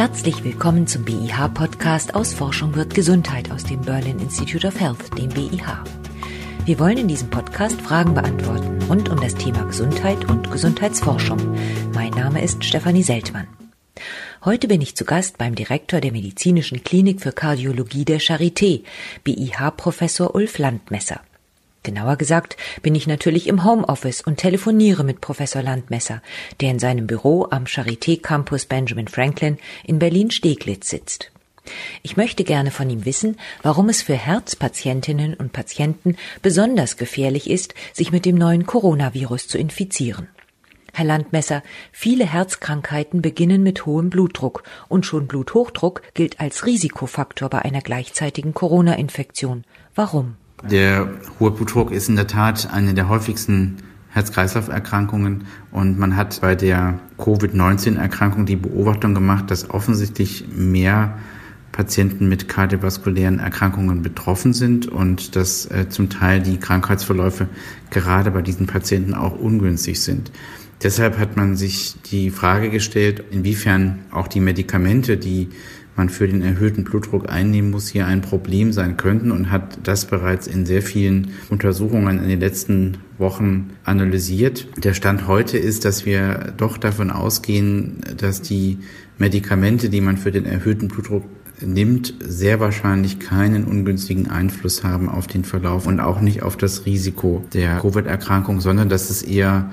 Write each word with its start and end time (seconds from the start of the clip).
Herzlich 0.00 0.44
willkommen 0.44 0.86
zum 0.86 1.04
BIH-Podcast 1.04 2.14
aus 2.14 2.32
Forschung 2.32 2.74
wird 2.74 2.94
Gesundheit 2.94 3.50
aus 3.50 3.64
dem 3.64 3.82
Berlin 3.82 4.18
Institute 4.18 4.66
of 4.66 4.80
Health, 4.80 5.18
dem 5.18 5.28
BIH. 5.28 5.84
Wir 6.64 6.78
wollen 6.78 6.96
in 6.96 7.06
diesem 7.06 7.28
Podcast 7.28 7.78
Fragen 7.82 8.14
beantworten 8.14 8.82
rund 8.88 9.10
um 9.10 9.20
das 9.20 9.34
Thema 9.34 9.62
Gesundheit 9.64 10.24
und 10.30 10.50
Gesundheitsforschung. 10.50 11.54
Mein 11.92 12.12
Name 12.12 12.42
ist 12.42 12.64
Stefanie 12.64 13.02
Seltmann. 13.02 13.46
Heute 14.42 14.68
bin 14.68 14.80
ich 14.80 14.96
zu 14.96 15.04
Gast 15.04 15.36
beim 15.36 15.54
Direktor 15.54 16.00
der 16.00 16.12
Medizinischen 16.12 16.82
Klinik 16.82 17.20
für 17.20 17.32
Kardiologie 17.32 18.06
der 18.06 18.22
Charité, 18.22 18.84
BIH-Professor 19.24 20.34
Ulf 20.34 20.56
Landmesser. 20.56 21.20
Genauer 21.82 22.16
gesagt 22.16 22.58
bin 22.82 22.94
ich 22.94 23.06
natürlich 23.06 23.46
im 23.46 23.64
Homeoffice 23.64 24.20
und 24.20 24.36
telefoniere 24.36 25.02
mit 25.02 25.20
Professor 25.22 25.62
Landmesser, 25.62 26.20
der 26.60 26.70
in 26.70 26.78
seinem 26.78 27.06
Büro 27.06 27.46
am 27.50 27.64
Charité 27.64 28.20
Campus 28.20 28.66
Benjamin 28.66 29.08
Franklin 29.08 29.58
in 29.84 29.98
Berlin-Steglitz 29.98 30.90
sitzt. 30.90 31.32
Ich 32.02 32.16
möchte 32.16 32.44
gerne 32.44 32.70
von 32.70 32.90
ihm 32.90 33.04
wissen, 33.04 33.36
warum 33.62 33.88
es 33.88 34.02
für 34.02 34.14
Herzpatientinnen 34.14 35.34
und 35.34 35.52
Patienten 35.52 36.16
besonders 36.42 36.96
gefährlich 36.96 37.48
ist, 37.48 37.74
sich 37.92 38.12
mit 38.12 38.24
dem 38.24 38.36
neuen 38.36 38.66
Coronavirus 38.66 39.48
zu 39.48 39.56
infizieren. 39.56 40.28
Herr 40.92 41.04
Landmesser, 41.04 41.62
viele 41.92 42.26
Herzkrankheiten 42.26 43.22
beginnen 43.22 43.62
mit 43.62 43.86
hohem 43.86 44.10
Blutdruck 44.10 44.64
und 44.88 45.06
schon 45.06 45.28
Bluthochdruck 45.28 46.02
gilt 46.14 46.40
als 46.40 46.66
Risikofaktor 46.66 47.48
bei 47.48 47.62
einer 47.62 47.80
gleichzeitigen 47.80 48.54
Corona-Infektion. 48.54 49.64
Warum? 49.94 50.36
Der 50.68 51.08
hohe 51.38 51.50
Blutdruck 51.50 51.90
ist 51.90 52.08
in 52.08 52.16
der 52.16 52.26
Tat 52.26 52.68
eine 52.72 52.94
der 52.94 53.08
häufigsten 53.08 53.78
Herz-Kreislauf-Erkrankungen 54.10 55.44
und 55.70 55.98
man 55.98 56.16
hat 56.16 56.40
bei 56.40 56.54
der 56.54 56.98
Covid-19-Erkrankung 57.16 58.44
die 58.44 58.56
Beobachtung 58.56 59.14
gemacht, 59.14 59.50
dass 59.50 59.70
offensichtlich 59.70 60.46
mehr 60.54 61.16
Patienten 61.72 62.28
mit 62.28 62.48
kardiovaskulären 62.48 63.38
Erkrankungen 63.38 64.02
betroffen 64.02 64.52
sind 64.52 64.88
und 64.88 65.36
dass 65.36 65.66
äh, 65.66 65.88
zum 65.88 66.10
Teil 66.10 66.40
die 66.40 66.58
Krankheitsverläufe 66.58 67.48
gerade 67.90 68.32
bei 68.32 68.42
diesen 68.42 68.66
Patienten 68.66 69.14
auch 69.14 69.38
ungünstig 69.38 70.00
sind. 70.00 70.32
Deshalb 70.82 71.18
hat 71.18 71.36
man 71.36 71.56
sich 71.56 71.94
die 72.10 72.30
Frage 72.30 72.70
gestellt, 72.70 73.22
inwiefern 73.30 74.00
auch 74.10 74.28
die 74.28 74.40
Medikamente, 74.40 75.16
die 75.16 75.50
man 76.00 76.08
für 76.08 76.26
den 76.26 76.40
erhöhten 76.40 76.82
Blutdruck 76.82 77.28
einnehmen 77.28 77.70
muss, 77.70 77.88
hier 77.88 78.06
ein 78.06 78.22
Problem 78.22 78.72
sein 78.72 78.96
könnten 78.96 79.30
und 79.30 79.50
hat 79.50 79.80
das 79.82 80.06
bereits 80.06 80.46
in 80.46 80.64
sehr 80.64 80.80
vielen 80.80 81.32
Untersuchungen 81.50 82.22
in 82.22 82.28
den 82.30 82.40
letzten 82.40 82.96
Wochen 83.18 83.68
analysiert. 83.84 84.66
Der 84.82 84.94
Stand 84.94 85.28
heute 85.28 85.58
ist, 85.58 85.84
dass 85.84 86.06
wir 86.06 86.54
doch 86.56 86.78
davon 86.78 87.10
ausgehen, 87.10 87.98
dass 88.16 88.40
die 88.40 88.78
Medikamente, 89.18 89.90
die 89.90 90.00
man 90.00 90.16
für 90.16 90.32
den 90.32 90.46
erhöhten 90.46 90.88
Blutdruck 90.88 91.24
nimmt, 91.60 92.14
sehr 92.20 92.60
wahrscheinlich 92.60 93.18
keinen 93.18 93.64
ungünstigen 93.64 94.30
Einfluss 94.30 94.82
haben 94.82 95.10
auf 95.10 95.26
den 95.26 95.44
Verlauf 95.44 95.86
und 95.86 96.00
auch 96.00 96.22
nicht 96.22 96.42
auf 96.42 96.56
das 96.56 96.86
Risiko 96.86 97.44
der 97.52 97.76
Covid-Erkrankung, 97.76 98.62
sondern 98.62 98.88
dass 98.88 99.10
es 99.10 99.22
eher 99.22 99.70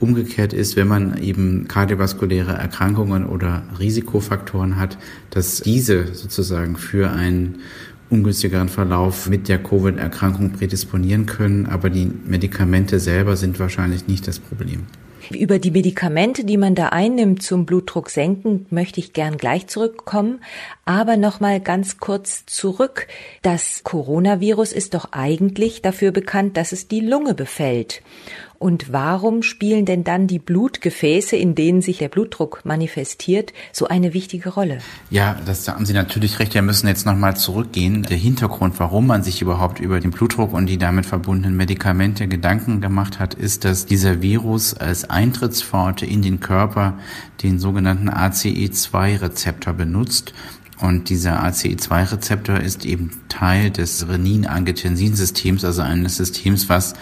Umgekehrt 0.00 0.52
ist, 0.52 0.76
wenn 0.76 0.86
man 0.86 1.20
eben 1.20 1.66
kardiovaskuläre 1.66 2.52
Erkrankungen 2.52 3.26
oder 3.26 3.64
Risikofaktoren 3.78 4.76
hat, 4.76 4.96
dass 5.30 5.60
diese 5.60 6.14
sozusagen 6.14 6.76
für 6.76 7.10
einen 7.10 7.60
ungünstigeren 8.10 8.68
Verlauf 8.68 9.28
mit 9.28 9.48
der 9.48 9.62
Covid-Erkrankung 9.62 10.52
prädisponieren 10.52 11.26
können, 11.26 11.66
aber 11.66 11.90
die 11.90 12.10
Medikamente 12.26 13.00
selber 13.00 13.36
sind 13.36 13.58
wahrscheinlich 13.58 14.06
nicht 14.06 14.26
das 14.26 14.38
Problem. 14.38 14.86
Über 15.30 15.58
die 15.58 15.70
Medikamente, 15.70 16.44
die 16.44 16.56
man 16.56 16.74
da 16.74 16.88
einnimmt 16.88 17.42
zum 17.42 17.66
Blutdruck 17.66 18.08
senken, 18.08 18.64
möchte 18.70 19.00
ich 19.00 19.12
gern 19.12 19.36
gleich 19.36 19.66
zurückkommen. 19.66 20.40
Aber 20.88 21.18
noch 21.18 21.38
mal 21.38 21.60
ganz 21.60 21.98
kurz 21.98 22.46
zurück. 22.46 23.08
Das 23.42 23.84
Coronavirus 23.84 24.72
ist 24.72 24.94
doch 24.94 25.12
eigentlich 25.12 25.82
dafür 25.82 26.12
bekannt, 26.12 26.56
dass 26.56 26.72
es 26.72 26.88
die 26.88 27.00
Lunge 27.00 27.34
befällt. 27.34 28.00
Und 28.58 28.92
warum 28.92 29.42
spielen 29.42 29.84
denn 29.84 30.02
dann 30.02 30.26
die 30.26 30.40
Blutgefäße, 30.40 31.36
in 31.36 31.54
denen 31.54 31.80
sich 31.80 31.98
der 31.98 32.08
Blutdruck 32.08 32.62
manifestiert, 32.64 33.52
so 33.70 33.86
eine 33.86 34.14
wichtige 34.14 34.48
Rolle? 34.48 34.78
Ja, 35.10 35.36
das 35.46 35.68
haben 35.68 35.86
Sie 35.86 35.92
natürlich 35.92 36.40
recht. 36.40 36.54
Wir 36.54 36.62
müssen 36.62 36.88
jetzt 36.88 37.06
nochmal 37.06 37.36
zurückgehen. 37.36 38.02
Der 38.02 38.16
Hintergrund, 38.16 38.80
warum 38.80 39.06
man 39.06 39.22
sich 39.22 39.42
überhaupt 39.42 39.78
über 39.78 40.00
den 40.00 40.10
Blutdruck 40.10 40.52
und 40.54 40.66
die 40.66 40.78
damit 40.78 41.06
verbundenen 41.06 41.56
Medikamente 41.56 42.26
Gedanken 42.26 42.80
gemacht 42.80 43.20
hat, 43.20 43.34
ist, 43.34 43.64
dass 43.64 43.86
dieser 43.86 44.22
Virus 44.22 44.74
als 44.74 45.08
Eintrittspforte 45.08 46.04
in 46.04 46.22
den 46.22 46.40
Körper 46.40 46.98
den 47.44 47.60
sogenannten 47.60 48.10
ACE2-Rezeptor 48.10 49.72
benutzt. 49.74 50.32
Und 50.80 51.08
dieser 51.08 51.44
ACE2-Rezeptor 51.44 52.58
ist 52.58 52.84
eben 52.84 53.10
Teil 53.28 53.70
des 53.70 54.08
Renin-Angiotensin-Systems, 54.08 55.64
also 55.64 55.82
eines 55.82 56.16
Systems, 56.16 56.68
was 56.68 56.94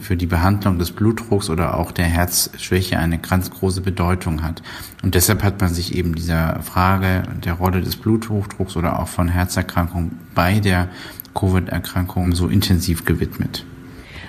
für 0.00 0.16
die 0.16 0.26
Behandlung 0.26 0.78
des 0.78 0.90
Blutdrucks 0.90 1.48
oder 1.48 1.78
auch 1.78 1.92
der 1.92 2.06
Herzschwäche 2.06 2.98
eine 2.98 3.18
ganz 3.18 3.50
große 3.50 3.82
Bedeutung 3.82 4.42
hat. 4.42 4.62
Und 5.02 5.14
deshalb 5.14 5.44
hat 5.44 5.60
man 5.60 5.72
sich 5.72 5.94
eben 5.94 6.16
dieser 6.16 6.60
Frage 6.62 7.22
der 7.44 7.54
Rolle 7.54 7.82
des 7.82 7.96
Bluthochdrucks 7.96 8.76
oder 8.76 8.98
auch 8.98 9.08
von 9.08 9.28
Herzerkrankungen 9.28 10.18
bei 10.34 10.58
der 10.58 10.88
Covid-Erkrankung 11.34 12.34
so 12.34 12.48
intensiv 12.48 13.04
gewidmet. 13.04 13.64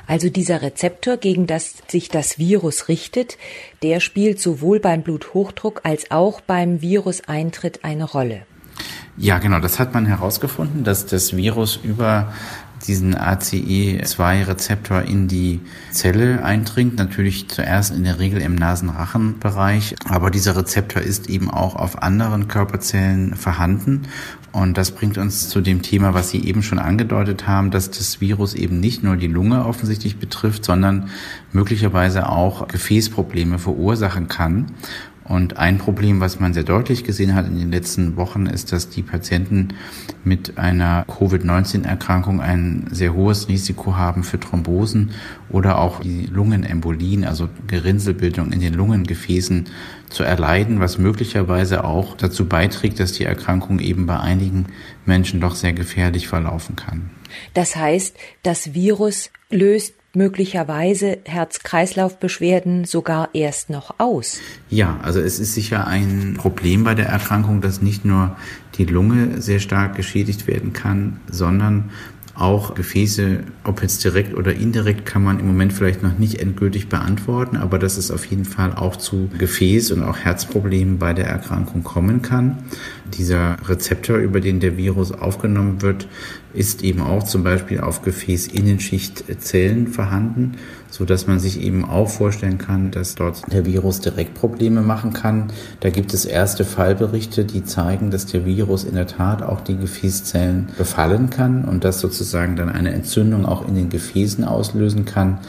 Also 0.06 0.29
dieser 0.29 0.61
Rezeptor, 0.61 1.17
gegen 1.17 1.47
das 1.47 1.75
sich 1.88 2.09
das 2.09 2.38
Virus 2.38 2.88
richtet, 2.88 3.38
der 3.81 4.00
spielt 4.00 4.40
sowohl 4.40 4.79
beim 4.79 5.03
Bluthochdruck 5.03 5.81
als 5.84 6.11
auch 6.11 6.41
beim 6.41 6.81
Viruseintritt 6.81 7.84
eine 7.84 8.03
Rolle. 8.03 8.45
Ja, 9.17 9.39
genau, 9.39 9.59
das 9.59 9.79
hat 9.79 9.94
man 9.94 10.05
herausgefunden, 10.05 10.83
dass 10.83 11.05
das 11.05 11.35
Virus 11.35 11.79
über 11.83 12.31
diesen 12.88 13.16
ACE2-Rezeptor 13.16 15.03
in 15.03 15.27
die 15.27 15.59
Zelle 15.91 16.44
eindringt. 16.44 16.97
Natürlich 16.97 17.47
zuerst 17.49 17.94
in 17.94 18.03
der 18.03 18.19
Regel 18.19 18.41
im 18.41 18.55
Nasenrachenbereich, 18.55 19.95
aber 20.09 20.31
dieser 20.31 20.55
Rezeptor 20.55 21.01
ist 21.01 21.29
eben 21.29 21.51
auch 21.51 21.75
auf 21.75 22.01
anderen 22.01 22.47
Körperzellen 22.47 23.35
vorhanden. 23.35 24.03
Und 24.51 24.77
das 24.77 24.91
bringt 24.91 25.17
uns 25.17 25.47
zu 25.47 25.61
dem 25.61 25.81
Thema, 25.81 26.13
was 26.13 26.29
Sie 26.29 26.43
eben 26.43 26.61
schon 26.61 26.79
angedeutet 26.79 27.47
haben, 27.47 27.72
dass 27.72 27.89
das 27.89 28.19
Virus 28.19 28.53
eben 28.53 28.79
nicht 28.81 29.01
nur 29.03 29.16
die 29.16 29.28
Lunge 29.28 29.66
offensichtlich 29.66 30.17
betrifft, 30.17 30.66
sondern 30.66 31.09
möglicherweise 31.53 32.28
auch 32.28 32.67
Gefäßprobleme 32.67 33.59
verursachen 33.59 34.28
kann. 34.28 34.73
Und 35.31 35.56
ein 35.56 35.78
Problem, 35.78 36.19
was 36.19 36.42
man 36.42 36.53
sehr 36.53 36.66
deutlich 36.66 37.06
gesehen 37.06 37.36
hat 37.36 37.47
in 37.47 37.58
den 37.58 37.72
letzten 37.72 38.18
Wochen, 38.18 38.47
ist, 38.47 38.74
dass 38.74 38.90
die 38.90 39.02
Patienten 39.02 39.69
mit 40.25 40.58
einer 40.58 41.06
Covid-19-Erkrankung 41.08 42.42
ein 42.42 42.88
sehr 42.92 43.14
hohes 43.14 43.47
Risiko 43.47 43.96
haben 43.96 44.25
für 44.25 44.41
Thrombosen 44.41 45.12
oder 45.50 45.78
auch 45.78 46.02
die 46.02 46.25
Lungenembolien, 46.25 47.24
also 47.24 47.47
Gerinnselbildung 47.66 48.52
in 48.52 48.59
den 48.59 48.74
Lungengefäßen 48.74 49.70
zu 50.09 50.24
erleiden, 50.24 50.81
was 50.81 50.97
möglicherweise 50.97 51.86
auch 51.86 52.18
dazu 52.18 52.50
beiträgt, 52.50 53.00
dass 53.00 53.14
die 53.14 53.24
Erkrankung 53.24 53.80
eben 53.80 54.08
bei 54.08 54.20
einigen 54.20 54.66
Menschen 55.06 55.40
doch 55.40 55.56
sehr 55.56 55.72
gefährlich 55.72 56.28
verlaufen 56.28 56.75
kann. 56.75 57.09
Das 57.53 57.78
heißt, 57.78 58.18
das 58.44 58.74
Virus 58.74 59.30
löst 59.50 59.94
möglicherweise 60.13 61.19
Herz-Kreislauf-Beschwerden 61.25 62.85
sogar 62.85 63.29
erst 63.33 63.69
noch 63.69 63.95
aus? 63.97 64.39
Ja, 64.69 64.99
also 65.01 65.19
es 65.19 65.39
ist 65.39 65.53
sicher 65.53 65.88
ein 65.88 66.35
Problem 66.38 66.83
bei 66.83 66.95
der 66.95 67.07
Erkrankung, 67.07 67.61
dass 67.61 67.81
nicht 67.81 68.05
nur 68.05 68.35
die 68.75 68.85
Lunge 68.85 69.41
sehr 69.41 69.59
stark 69.59 69.95
geschädigt 69.95 70.47
werden 70.47 70.73
kann, 70.73 71.19
sondern 71.29 71.91
auch 72.41 72.75
Gefäße, 72.75 73.41
ob 73.63 73.81
jetzt 73.81 74.03
direkt 74.03 74.33
oder 74.33 74.53
indirekt, 74.53 75.05
kann 75.05 75.23
man 75.23 75.39
im 75.39 75.47
Moment 75.47 75.73
vielleicht 75.73 76.01
noch 76.01 76.17
nicht 76.17 76.41
endgültig 76.41 76.89
beantworten, 76.89 77.57
aber 77.57 77.78
dass 77.78 77.97
es 77.97 78.09
auf 78.09 78.25
jeden 78.25 78.45
Fall 78.45 78.73
auch 78.73 78.95
zu 78.95 79.29
Gefäß- 79.38 79.93
und 79.93 80.03
auch 80.03 80.17
Herzproblemen 80.17 80.97
bei 80.97 81.14
der 81.14 81.28
Erkrankung 81.28 81.84
kommen 81.84 82.22
kann. 82.22 82.64
Dieser 83.14 83.57
Rezeptor, 83.67 84.17
über 84.17 84.40
den 84.40 84.59
der 84.59 84.78
Virus 84.78 85.11
aufgenommen 85.11 85.81
wird, 85.81 86.07
ist 86.53 86.84
eben 86.84 87.02
auch 87.02 87.24
zum 87.24 87.44
Beispiel 87.44 87.80
auf 87.80 88.02
Gefäßinnenschichtzellen 88.02 89.88
vorhanden, 89.88 90.58
so 90.90 91.06
dass 91.06 91.28
man 91.28 91.40
sich 91.40 91.62
eben 91.62 91.86
auch 91.86 92.09
vorstellen 92.09 92.58
kann, 92.58 92.92
dass 92.92 93.16
dort 93.16 93.42
der 93.52 93.66
Virus 93.66 94.02
direkt 94.02 94.34
Probleme 94.34 94.82
machen 94.82 95.14
kann. 95.14 95.52
Da 95.80 95.90
gibt 95.90 96.14
es 96.14 96.26
erste 96.26 96.66
Fallberichte, 96.66 97.46
die 97.46 97.64
zeigen, 97.64 98.12
dass 98.12 98.26
der 98.26 98.46
Virus 98.46 98.84
in 98.84 98.96
der 98.96 99.08
Tat 99.08 99.42
auch 99.42 99.62
die 99.62 99.78
Gefäßzellen 99.78 100.70
befallen 100.78 101.30
kann 101.30 101.64
und 101.66 101.84
das 101.84 102.00
sozusagen 102.00 102.56
dann 102.56 102.70
eine 102.70 102.94
Entzündung 102.94 103.46
auch 103.46 103.68
in 103.68 103.76
den 103.76 103.90
Gefäßen 103.90 104.44
auslösen 104.44 105.06
kann, 105.06 105.40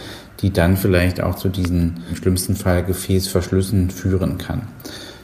die 0.40 0.52
dann 0.52 0.76
vielleicht 0.76 1.20
auch 1.20 1.36
zu 1.36 1.48
diesen 1.48 2.00
im 2.10 2.16
schlimmsten 2.16 2.56
Fall 2.56 2.84
Gefäßverschlüssen 2.84 3.90
führen 3.90 4.38
kann. 4.38 4.62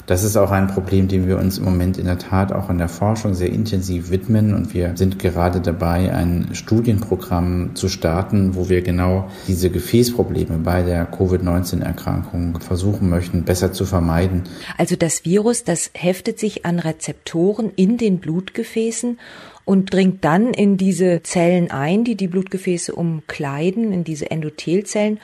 Das 0.09 0.25
ist 0.25 0.39
auch 0.39 0.51
ein 0.51 0.69
Problem, 0.69 1.07
dem 1.07 1.29
wir 1.29 1.37
uns 1.37 1.59
im 1.59 1.65
Moment 1.65 1.99
in 1.99 2.07
der 2.07 2.17
Tat 2.17 2.51
auch 2.51 2.71
in 2.71 2.79
der 2.79 2.89
Forschung 2.89 3.35
sehr 3.35 3.51
intensiv 3.51 4.09
widmen. 4.11 4.55
Und 4.55 4.73
wir 4.73 4.97
sind 4.97 5.19
gerade 5.19 5.61
dabei, 5.61 6.15
ein 6.15 6.49
Studienprogramm 6.53 7.73
zu 7.75 7.91
starten, 7.91 8.55
wo 8.55 8.71
wir 8.71 8.81
genau 8.81 9.29
diese 9.47 9.69
Gefäßprobleme 9.69 10.61
bei 10.65 10.83
der 10.83 11.05
Covid-19-Erkrankung 11.05 12.59
versuchen 12.61 13.11
möchten, 13.11 13.45
besser 13.45 13.75
zu 13.75 13.85
vermeiden. 13.85 14.45
Also 14.79 14.97
das 14.97 15.27
Virus, 15.27 15.65
das 15.65 15.91
heftet 15.93 16.39
sich 16.39 16.65
an 16.65 16.79
Rezeptoren 16.79 17.71
in 17.77 17.99
den 17.99 18.19
Blutgefäßen 18.19 19.19
und 19.67 19.93
dringt 19.93 20.25
dann 20.25 20.55
in 20.55 20.79
diese 20.79 21.23
Zellen 21.23 21.71
ein, 21.71 22.05
die 22.05 22.15
die 22.15 22.29
Blutgefäße 22.29 22.95
umkleiden, 22.95 23.93
in 23.93 24.05
diese 24.05 24.31
Endothelzellen, 24.31 25.21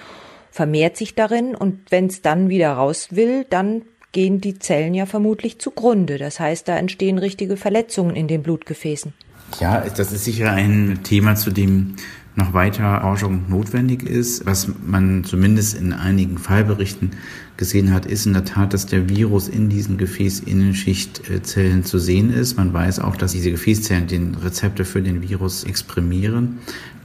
vermehrt 0.50 0.98
sich 0.98 1.14
darin 1.14 1.54
und 1.54 1.90
wenn 1.90 2.08
es 2.08 2.20
dann 2.20 2.50
wieder 2.50 2.75
raus 2.75 3.08
will, 3.12 3.46
dann 3.48 3.81
gehen 4.14 4.40
die 4.40 4.58
Zellen 4.58 4.94
ja 4.94 5.05
vermutlich 5.05 5.58
zugrunde. 5.58 6.16
Das 6.16 6.40
heißt, 6.40 6.66
da 6.66 6.78
entstehen 6.78 7.19
richtige 7.19 7.58
Verletzungen 7.58 8.16
in 8.16 8.28
den 8.28 8.43
Blutgefäßen. 8.43 9.12
Ja, 9.61 9.81
das 9.81 10.12
ist 10.12 10.25
sicher 10.25 10.50
ein 10.52 11.00
Thema, 11.02 11.34
zu 11.34 11.50
dem 11.50 11.96
noch 12.37 12.52
weiter 12.52 13.00
Forschung 13.02 13.44
notwendig 13.49 14.02
ist. 14.02 14.44
Was 14.46 14.69
man 14.84 15.25
zumindest 15.25 15.78
in 15.78 15.93
einigen 15.93 16.38
Fallberichten 16.38 17.12
gesehen 17.56 17.93
hat, 17.93 18.06
ist 18.06 18.26
in 18.26 18.32
der 18.32 18.44
Tat, 18.44 18.72
dass 18.72 18.87
der 18.87 19.08
Virus 19.08 19.49
in 19.49 19.69
diesen 19.69 19.99
Gefäßinnenschichtzellen 19.99 21.84
zu 21.84 21.99
sehen 21.99 22.32
ist. 22.32 22.56
Man 22.56 22.72
weiß 22.72 22.99
auch, 22.99 23.14
dass 23.17 23.32
diese 23.32 23.52
Gefäßzellen 23.52 24.08
den 24.08 24.34
Rezeptor 24.34 24.84
für 24.84 25.02
den 25.02 25.22
Virus 25.22 25.62
exprimieren. 25.62 26.58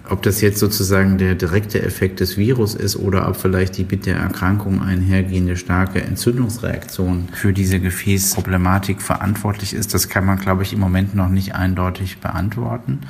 Ob 0.10 0.24
das 0.24 0.42
jetzt 0.42 0.58
sozusagen 0.58 1.20
der 1.20 1.36
direkte 1.36 1.84
Effekt 1.84 2.20
des 2.20 2.36
Virus 2.36 2.74
ist 2.74 2.96
oder 2.96 3.28
ob 3.28 3.36
vielleicht 3.36 3.78
die 3.78 3.86
mit 3.90 4.08
der 4.08 4.16
Erkrankung 4.16 4.82
einhergehende 4.82 5.56
starke 5.56 6.02
Entzündungsreaktion 6.02 7.30
für 7.32 7.54
diese 7.54 7.80
Gefäßproblematik 7.80 9.04
verantwortlich 9.04 9.76
ist, 9.76 9.94
das 9.94 10.10
kann 10.10 10.26
man, 10.26 10.40
glaube 10.40 10.64
ich, 10.64 10.74
im 10.74 10.80
Moment 10.80 11.14
noch 11.14 11.30
nicht 11.30 11.54
eindeutig 11.54 12.18
beantworten. 12.18 13.02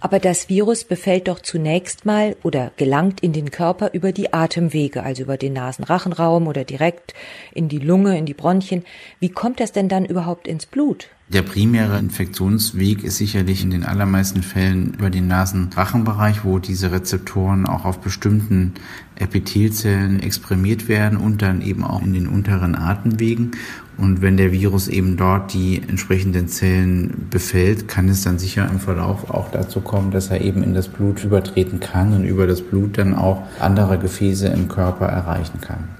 Aber 0.00 0.18
das 0.18 0.48
Virus 0.48 0.84
befällt 0.84 1.28
doch 1.28 1.40
zunächst 1.40 2.06
mal 2.06 2.34
oder 2.42 2.72
gelangt 2.76 3.20
in 3.20 3.34
den 3.34 3.50
Körper 3.50 3.90
über 3.92 4.12
die 4.12 4.32
Atemwege, 4.32 5.02
also 5.02 5.22
über 5.22 5.36
den 5.36 5.52
Nasenrachenraum 5.52 6.46
oder 6.46 6.64
direkt 6.64 7.14
in 7.52 7.68
die 7.68 7.78
Lunge, 7.78 8.16
in 8.16 8.24
die 8.24 8.34
Bronchien. 8.34 8.84
Wie 9.20 9.28
kommt 9.28 9.60
das 9.60 9.72
denn 9.72 9.90
dann 9.90 10.06
überhaupt 10.06 10.48
ins 10.48 10.64
Blut? 10.64 11.08
Der 11.28 11.42
primäre 11.42 11.96
Infektionsweg 11.98 13.04
ist 13.04 13.18
sicherlich 13.18 13.62
in 13.62 13.70
den 13.70 13.84
allermeisten 13.84 14.42
Fällen 14.42 14.94
über 14.94 15.10
den 15.10 15.28
Nasenrachenbereich, 15.28 16.44
wo 16.44 16.58
diese 16.58 16.90
Rezeptoren 16.90 17.66
auch 17.66 17.84
auf 17.84 18.00
bestimmten 18.00 18.74
Epithelzellen 19.14 20.20
exprimiert 20.20 20.88
werden 20.88 21.18
und 21.18 21.40
dann 21.40 21.60
eben 21.62 21.84
auch 21.84 22.02
in 22.02 22.14
den 22.14 22.26
unteren 22.26 22.74
Atemwegen. 22.74 23.52
Und 24.00 24.22
wenn 24.22 24.38
der 24.38 24.50
Virus 24.50 24.88
eben 24.88 25.18
dort 25.18 25.52
die 25.52 25.82
entsprechenden 25.86 26.48
Zellen 26.48 27.26
befällt, 27.28 27.86
kann 27.86 28.08
es 28.08 28.22
dann 28.22 28.38
sicher 28.38 28.66
im 28.70 28.80
Verlauf 28.80 29.30
auch 29.30 29.50
dazu 29.50 29.82
kommen, 29.82 30.10
dass 30.10 30.30
er 30.30 30.40
eben 30.40 30.62
in 30.62 30.72
das 30.72 30.88
Blut 30.88 31.22
übertreten 31.22 31.80
kann 31.80 32.14
und 32.14 32.24
über 32.24 32.46
das 32.46 32.62
Blut 32.62 32.96
dann 32.96 33.14
auch 33.14 33.42
andere 33.58 33.98
Gefäße 33.98 34.48
im 34.48 34.68
Körper 34.68 35.06
erreichen 35.06 35.60
kann. 35.60 35.99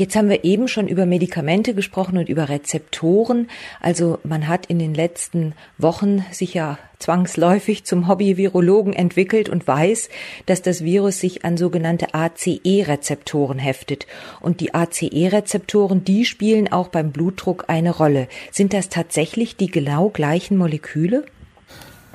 Jetzt 0.00 0.16
haben 0.16 0.30
wir 0.30 0.44
eben 0.44 0.66
schon 0.66 0.88
über 0.88 1.04
Medikamente 1.04 1.74
gesprochen 1.74 2.16
und 2.16 2.30
über 2.30 2.48
Rezeptoren. 2.48 3.48
Also 3.82 4.18
man 4.24 4.48
hat 4.48 4.64
in 4.64 4.78
den 4.78 4.94
letzten 4.94 5.52
Wochen 5.76 6.24
sich 6.30 6.54
ja 6.54 6.78
zwangsläufig 6.98 7.84
zum 7.84 8.08
Hobby-Virologen 8.08 8.94
entwickelt 8.94 9.50
und 9.50 9.68
weiß, 9.68 10.08
dass 10.46 10.62
das 10.62 10.84
Virus 10.84 11.20
sich 11.20 11.44
an 11.44 11.58
sogenannte 11.58 12.14
ACE-Rezeptoren 12.14 13.58
heftet. 13.58 14.06
Und 14.40 14.60
die 14.60 14.72
ACE-Rezeptoren, 14.72 16.02
die 16.02 16.24
spielen 16.24 16.72
auch 16.72 16.88
beim 16.88 17.12
Blutdruck 17.12 17.66
eine 17.68 17.90
Rolle. 17.90 18.28
Sind 18.50 18.72
das 18.72 18.88
tatsächlich 18.88 19.56
die 19.56 19.70
genau 19.70 20.08
gleichen 20.08 20.56
Moleküle? 20.56 21.26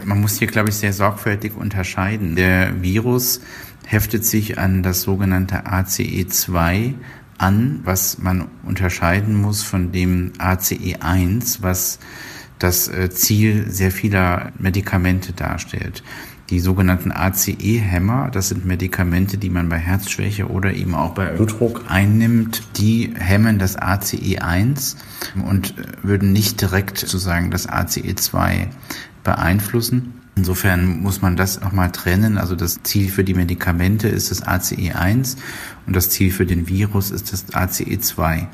Man 0.03 0.21
muss 0.21 0.39
hier, 0.39 0.47
glaube 0.47 0.69
ich, 0.69 0.75
sehr 0.75 0.91
sorgfältig 0.91 1.55
unterscheiden. 1.55 2.35
Der 2.35 2.81
Virus 2.81 3.41
heftet 3.85 4.25
sich 4.25 4.57
an 4.57 4.81
das 4.81 5.03
sogenannte 5.03 5.67
ACE2 5.67 6.95
an, 7.37 7.81
was 7.83 8.17
man 8.17 8.47
unterscheiden 8.63 9.35
muss 9.35 9.63
von 9.63 9.91
dem 9.91 10.31
ACE1, 10.37 11.57
was 11.61 11.99
das 12.59 12.87
äh, 12.87 13.09
Ziel 13.09 13.69
sehr 13.69 13.91
vieler 13.91 14.51
Medikamente 14.57 15.33
darstellt. 15.33 16.03
Die 16.51 16.59
sogenannten 16.59 17.11
ACE-Hämmer, 17.11 18.29
das 18.31 18.49
sind 18.49 18.65
Medikamente, 18.65 19.39
die 19.39 19.49
man 19.49 19.67
bei 19.67 19.77
Herzschwäche 19.77 20.47
oder 20.47 20.73
eben 20.73 20.93
auch 20.93 21.15
bei 21.15 21.25
Blutdruck 21.25 21.85
einnimmt, 21.89 22.61
die 22.77 23.13
hemmen 23.17 23.57
das 23.57 23.79
ACE1 23.79 24.95
und 25.43 25.73
würden 26.03 26.33
nicht 26.33 26.61
direkt 26.61 26.99
sozusagen 26.99 27.49
das 27.49 27.67
ACE2 27.67 28.67
beeinflussen. 29.23 30.13
Insofern 30.37 31.01
muss 31.01 31.21
man 31.21 31.37
das 31.37 31.61
nochmal 31.61 31.91
trennen. 31.91 32.37
Also 32.37 32.55
das 32.55 32.83
Ziel 32.83 33.09
für 33.09 33.23
die 33.23 33.33
Medikamente 33.33 34.09
ist 34.09 34.31
das 34.31 34.45
ACE1 34.45 35.37
und 35.87 35.95
das 35.95 36.09
Ziel 36.09 36.29
für 36.29 36.45
den 36.45 36.67
Virus 36.67 37.09
ist 37.09 37.31
das 37.31 37.53
ACE2. 37.53 38.47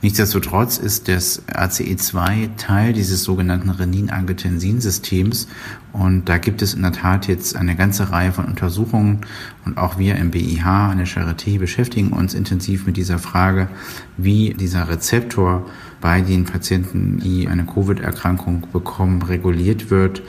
Nichtsdestotrotz 0.00 0.78
ist 0.78 1.08
das 1.08 1.42
ACE2 1.48 2.56
Teil 2.56 2.92
dieses 2.92 3.24
sogenannten 3.24 3.70
Renin-Angiotensin-Systems 3.70 5.48
und 5.92 6.28
da 6.28 6.38
gibt 6.38 6.62
es 6.62 6.74
in 6.74 6.82
der 6.82 6.92
Tat 6.92 7.26
jetzt 7.26 7.56
eine 7.56 7.74
ganze 7.74 8.12
Reihe 8.12 8.30
von 8.30 8.44
Untersuchungen 8.44 9.22
und 9.64 9.76
auch 9.76 9.98
wir 9.98 10.14
im 10.16 10.30
BIH 10.30 10.64
an 10.64 10.98
der 10.98 11.06
Charité 11.06 11.58
beschäftigen 11.58 12.10
uns 12.10 12.34
intensiv 12.34 12.86
mit 12.86 12.96
dieser 12.96 13.18
Frage, 13.18 13.68
wie 14.16 14.54
dieser 14.54 14.88
Rezeptor 14.88 15.66
bei 16.00 16.20
den 16.20 16.44
Patienten, 16.44 17.18
die 17.18 17.48
eine 17.48 17.64
Covid-Erkrankung 17.64 18.68
bekommen, 18.72 19.22
reguliert 19.22 19.90
wird 19.90 20.22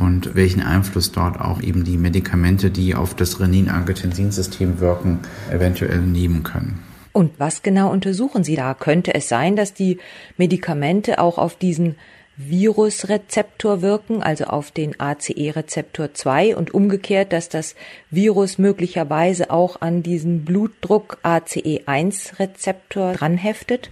und 0.00 0.34
welchen 0.34 0.62
Einfluss 0.62 1.12
dort 1.12 1.38
auch 1.40 1.62
eben 1.62 1.84
die 1.84 1.98
Medikamente, 1.98 2.70
die 2.70 2.94
auf 2.94 3.14
das 3.14 3.38
Renin-Angiotensin-System 3.38 4.80
wirken, 4.80 5.20
eventuell 5.50 6.00
nehmen 6.00 6.42
können. 6.42 6.82
Und 7.12 7.38
was 7.38 7.62
genau 7.62 7.90
untersuchen 7.90 8.42
Sie 8.42 8.56
da? 8.56 8.74
Könnte 8.74 9.14
es 9.14 9.28
sein, 9.28 9.56
dass 9.56 9.74
die 9.74 9.98
Medikamente 10.36 11.18
auch 11.18 11.38
auf 11.38 11.56
diesen 11.56 11.96
Virusrezeptor 12.36 13.82
wirken, 13.82 14.22
also 14.22 14.44
auf 14.44 14.70
den 14.70 14.98
ACE-Rezeptor 14.98 16.14
2 16.14 16.56
und 16.56 16.72
umgekehrt, 16.72 17.34
dass 17.34 17.50
das 17.50 17.74
Virus 18.10 18.56
möglicherweise 18.56 19.50
auch 19.50 19.82
an 19.82 20.02
diesen 20.02 20.44
Blutdruck 20.44 21.18
ACE1-Rezeptor 21.22 23.12
dranheftet? 23.12 23.90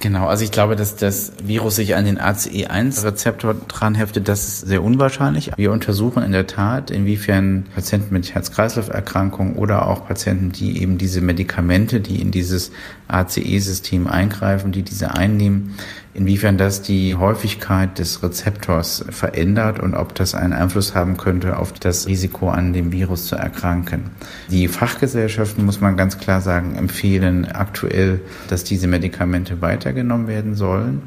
Genau, 0.00 0.26
also 0.26 0.44
ich 0.44 0.50
glaube, 0.50 0.76
dass 0.76 0.96
das 0.96 1.32
Virus 1.42 1.76
sich 1.76 1.96
an 1.96 2.04
den 2.04 2.20
ACE1-Rezeptor 2.20 3.54
dran 3.66 3.94
heftet, 3.94 4.28
das 4.28 4.46
ist 4.46 4.60
sehr 4.60 4.82
unwahrscheinlich. 4.82 5.52
Wir 5.56 5.72
untersuchen 5.72 6.22
in 6.22 6.32
der 6.32 6.46
Tat, 6.46 6.90
inwiefern 6.90 7.64
Patienten 7.74 8.12
mit 8.12 8.34
Herz-Kreislauf-Erkrankungen 8.34 9.54
oder 9.56 9.86
auch 9.88 10.06
Patienten, 10.06 10.52
die 10.52 10.82
eben 10.82 10.98
diese 10.98 11.22
Medikamente, 11.22 12.00
die 12.00 12.20
in 12.20 12.30
dieses 12.30 12.72
ACE-System 13.08 14.06
eingreifen, 14.06 14.72
die 14.72 14.82
diese 14.82 15.14
einnehmen, 15.14 15.74
inwiefern 16.14 16.56
das 16.58 16.82
die 16.82 17.14
Häufigkeit 17.14 17.98
des 17.98 18.22
Rezeptors 18.22 19.04
verändert 19.10 19.78
und 19.80 19.94
ob 19.94 20.14
das 20.14 20.34
einen 20.34 20.52
Einfluss 20.52 20.94
haben 20.94 21.16
könnte 21.16 21.58
auf 21.58 21.72
das 21.72 22.06
Risiko, 22.06 22.48
an 22.48 22.72
dem 22.72 22.92
Virus 22.92 23.26
zu 23.26 23.36
erkranken. 23.36 24.10
Die 24.50 24.68
Fachgesellschaften, 24.68 25.64
muss 25.64 25.80
man 25.80 25.96
ganz 25.96 26.18
klar 26.18 26.40
sagen, 26.40 26.74
empfehlen 26.74 27.46
aktuell, 27.46 28.20
dass 28.48 28.64
diese 28.64 28.86
Medikamente 28.86 29.60
weitergenommen 29.60 30.26
werden 30.26 30.54
sollen. 30.54 31.02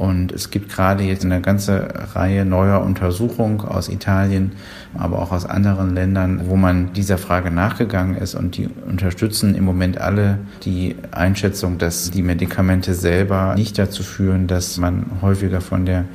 Und 0.00 0.32
es 0.32 0.48
gibt 0.48 0.70
gerade 0.70 1.04
jetzt 1.04 1.26
eine 1.26 1.42
ganze 1.42 1.86
Reihe 2.14 2.46
neuer 2.46 2.80
Untersuchungen 2.80 3.60
aus 3.60 3.90
Italien, 3.90 4.52
aber 4.94 5.18
auch 5.18 5.30
aus 5.30 5.44
anderen 5.44 5.94
Ländern, 5.94 6.48
wo 6.48 6.56
man 6.56 6.94
dieser 6.94 7.18
Frage 7.18 7.50
nachgegangen 7.50 8.16
ist 8.16 8.34
und 8.34 8.56
die 8.56 8.70
unterstützen 8.88 9.54
im 9.54 9.64
Moment 9.64 10.00
alle 10.00 10.38
die 10.64 10.96
Einschätzung, 11.10 11.76
dass 11.76 12.10
die 12.10 12.22
Medikamente 12.22 12.94
selber 12.94 13.54
nicht 13.56 13.78
dazu 13.78 14.02
führen, 14.02 14.46
dass 14.46 14.78
man 14.78 15.04
häufiger 15.20 15.60
von 15.60 15.84
der 15.84 16.06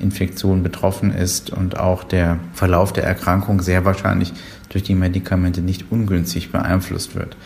Infektion 0.00 0.62
betroffen 0.62 1.12
ist 1.12 1.50
und 1.50 1.78
auch 1.78 2.04
der 2.04 2.38
Verlauf 2.54 2.94
der 2.94 3.04
Erkrankung 3.04 3.60
sehr 3.60 3.84
wahrscheinlich 3.84 4.32
durch 4.70 4.82
die 4.82 4.94
Medikamente 4.94 5.60
nicht 5.60 5.92
ungünstig 5.92 6.52
beeinflusst 6.52 7.14
wird. 7.14 7.36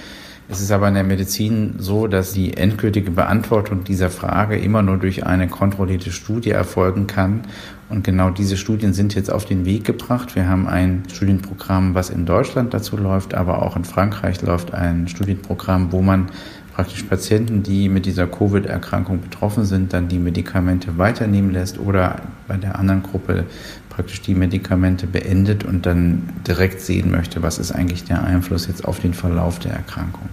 Es 0.51 0.61
ist 0.61 0.73
aber 0.73 0.89
in 0.89 0.95
der 0.95 1.05
Medizin 1.05 1.75
so, 1.79 2.09
dass 2.09 2.33
die 2.33 2.57
endgültige 2.57 3.13
Beantwortung 3.13 3.85
dieser 3.85 4.11
Frage 4.11 4.59
immer 4.59 4.83
nur 4.83 4.97
durch 4.97 5.25
eine 5.25 5.47
kontrollierte 5.47 6.11
Studie 6.11 6.51
erfolgen 6.51 7.07
kann. 7.07 7.43
Und 7.89 8.03
genau 8.03 8.31
diese 8.31 8.57
Studien 8.57 8.93
sind 8.93 9.15
jetzt 9.15 9.33
auf 9.33 9.45
den 9.45 9.65
Weg 9.65 9.85
gebracht. 9.85 10.35
Wir 10.35 10.49
haben 10.49 10.67
ein 10.67 11.05
Studienprogramm, 11.13 11.95
was 11.95 12.11
in 12.11 12.27
Deutschland 12.27 12.75
dazu 12.75 12.97
läuft, 12.97 13.35
aber 13.35 13.63
auch 13.63 13.77
in 13.77 13.85
Frankreich 13.85 14.43
läuft 14.43 14.75
ein 14.75 15.07
Studienprogramm, 15.07 15.93
wo 15.93 16.03
man 16.03 16.27
praktisch 16.75 17.05
Patienten, 17.05 17.63
die 17.63 17.89
mit 17.89 18.05
dieser 18.05 18.27
Covid-Erkrankung 18.27 19.21
betroffen 19.21 19.65
sind, 19.65 19.93
dann 19.93 20.09
die 20.09 20.19
Medikamente 20.19 20.99
weiternehmen 20.99 21.53
lässt 21.53 21.79
oder 21.79 22.23
bei 22.49 22.57
der 22.57 22.77
anderen 22.77 23.05
Gruppe 23.05 23.45
praktisch 23.89 24.23
die 24.23 24.35
Medikamente 24.35 25.07
beendet 25.07 25.63
und 25.63 25.87
dann 25.87 26.29
direkt 26.47 26.81
sehen 26.81 27.13
möchte, 27.13 27.43
was 27.43 27.59
ist 27.59 27.71
eigentlich 27.71 28.03
der 28.05 28.25
Einfluss 28.25 28.67
jetzt 28.67 28.85
auf 28.85 28.99
den 28.99 29.15
Verlauf 29.15 29.61
der 29.61 29.73
Erkrankung. 29.73 30.29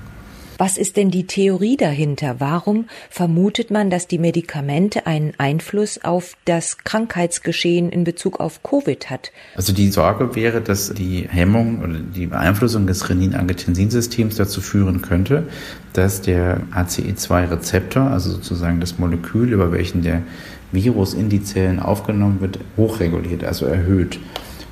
Was 0.57 0.77
ist 0.77 0.97
denn 0.97 1.11
die 1.11 1.27
Theorie 1.27 1.77
dahinter? 1.77 2.37
Warum 2.39 2.85
vermutet 3.11 3.69
man, 3.69 3.91
dass 3.91 4.07
die 4.07 4.17
Medikamente 4.17 5.05
einen 5.05 5.33
Einfluss 5.37 6.03
auf 6.03 6.35
das 6.45 6.79
Krankheitsgeschehen 6.79 7.91
in 7.91 8.03
Bezug 8.03 8.39
auf 8.39 8.63
Covid 8.63 9.11
hat? 9.11 9.31
Also 9.55 9.71
die 9.71 9.89
Sorge 9.89 10.35
wäre, 10.35 10.61
dass 10.61 10.91
die 10.93 11.27
Hemmung 11.29 11.83
oder 11.83 11.99
die 11.99 12.25
Beeinflussung 12.25 12.87
des 12.87 13.07
Renin-Angiotensin-Systems 13.07 14.35
dazu 14.35 14.61
führen 14.61 15.03
könnte, 15.03 15.43
dass 15.93 16.21
der 16.21 16.61
ACE2-Rezeptor, 16.73 18.09
also 18.09 18.31
sozusagen 18.31 18.79
das 18.79 18.97
Molekül, 18.97 19.53
über 19.53 19.71
welchen 19.71 20.01
der 20.01 20.23
Virus 20.71 21.13
in 21.13 21.29
die 21.29 21.43
Zellen 21.43 21.79
aufgenommen 21.79 22.41
wird, 22.41 22.59
hochreguliert, 22.77 23.43
also 23.43 23.67
erhöht. 23.67 24.19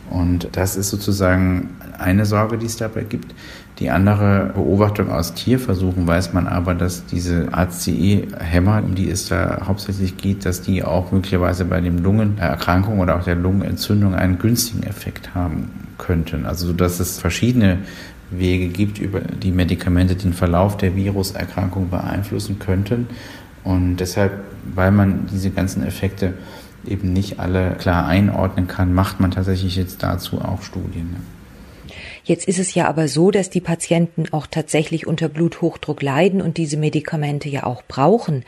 Und 0.09 0.49
das 0.53 0.75
ist 0.75 0.89
sozusagen 0.89 1.69
eine 1.97 2.25
Sorge, 2.25 2.57
die 2.57 2.65
es 2.65 2.77
dabei 2.77 3.03
gibt. 3.03 3.33
Die 3.79 3.89
andere 3.89 4.51
Beobachtung 4.53 5.11
aus 5.11 5.33
Tierversuchen 5.33 6.07
weiß 6.07 6.31
man 6.33 6.47
aber, 6.47 6.75
dass 6.75 7.05
diese 7.05 7.49
ACE-Hämmer, 7.51 8.81
um 8.83 8.95
die 8.95 9.09
es 9.09 9.27
da 9.27 9.63
hauptsächlich 9.65 10.15
geht, 10.15 10.45
dass 10.45 10.61
die 10.61 10.83
auch 10.83 11.11
möglicherweise 11.11 11.65
bei 11.65 11.81
den 11.81 12.01
Lungenerkrankungen 12.01 13.01
oder 13.01 13.17
auch 13.17 13.23
der 13.23 13.35
Lungenentzündung 13.35 14.15
einen 14.15 14.39
günstigen 14.39 14.83
Effekt 14.83 15.35
haben 15.35 15.71
könnten. 15.97 16.45
Also 16.45 16.71
dass 16.71 17.01
es 17.01 17.19
verschiedene 17.19 17.79
Wege 18.31 18.69
gibt, 18.69 18.97
über 18.97 19.19
die 19.19 19.51
Medikamente 19.51 20.15
den 20.15 20.33
Verlauf 20.33 20.77
der 20.77 20.95
Viruserkrankung 20.95 21.89
beeinflussen 21.89 22.59
könnten. 22.59 23.07
Und 23.65 23.97
deshalb, 23.97 24.43
weil 24.73 24.91
man 24.91 25.27
diese 25.31 25.49
ganzen 25.49 25.85
Effekte 25.85 26.33
eben 26.87 27.13
nicht 27.13 27.39
alle 27.39 27.75
klar 27.75 28.07
einordnen 28.07 28.67
kann, 28.67 28.93
macht 28.93 29.19
man 29.19 29.31
tatsächlich 29.31 29.75
jetzt 29.75 30.03
dazu 30.03 30.41
auch 30.41 30.61
Studien. 30.61 31.15
Jetzt 32.23 32.47
ist 32.47 32.57
es 32.57 32.73
ja 32.73 32.87
aber 32.87 33.07
so, 33.07 33.29
dass 33.29 33.51
die 33.51 33.61
Patienten 33.61 34.25
auch 34.31 34.47
tatsächlich 34.47 35.05
unter 35.05 35.29
Bluthochdruck 35.29 36.01
leiden 36.01 36.41
und 36.41 36.57
diese 36.57 36.75
Medikamente 36.75 37.49
ja 37.49 37.65
auch 37.65 37.83
brauchen. 37.87 38.43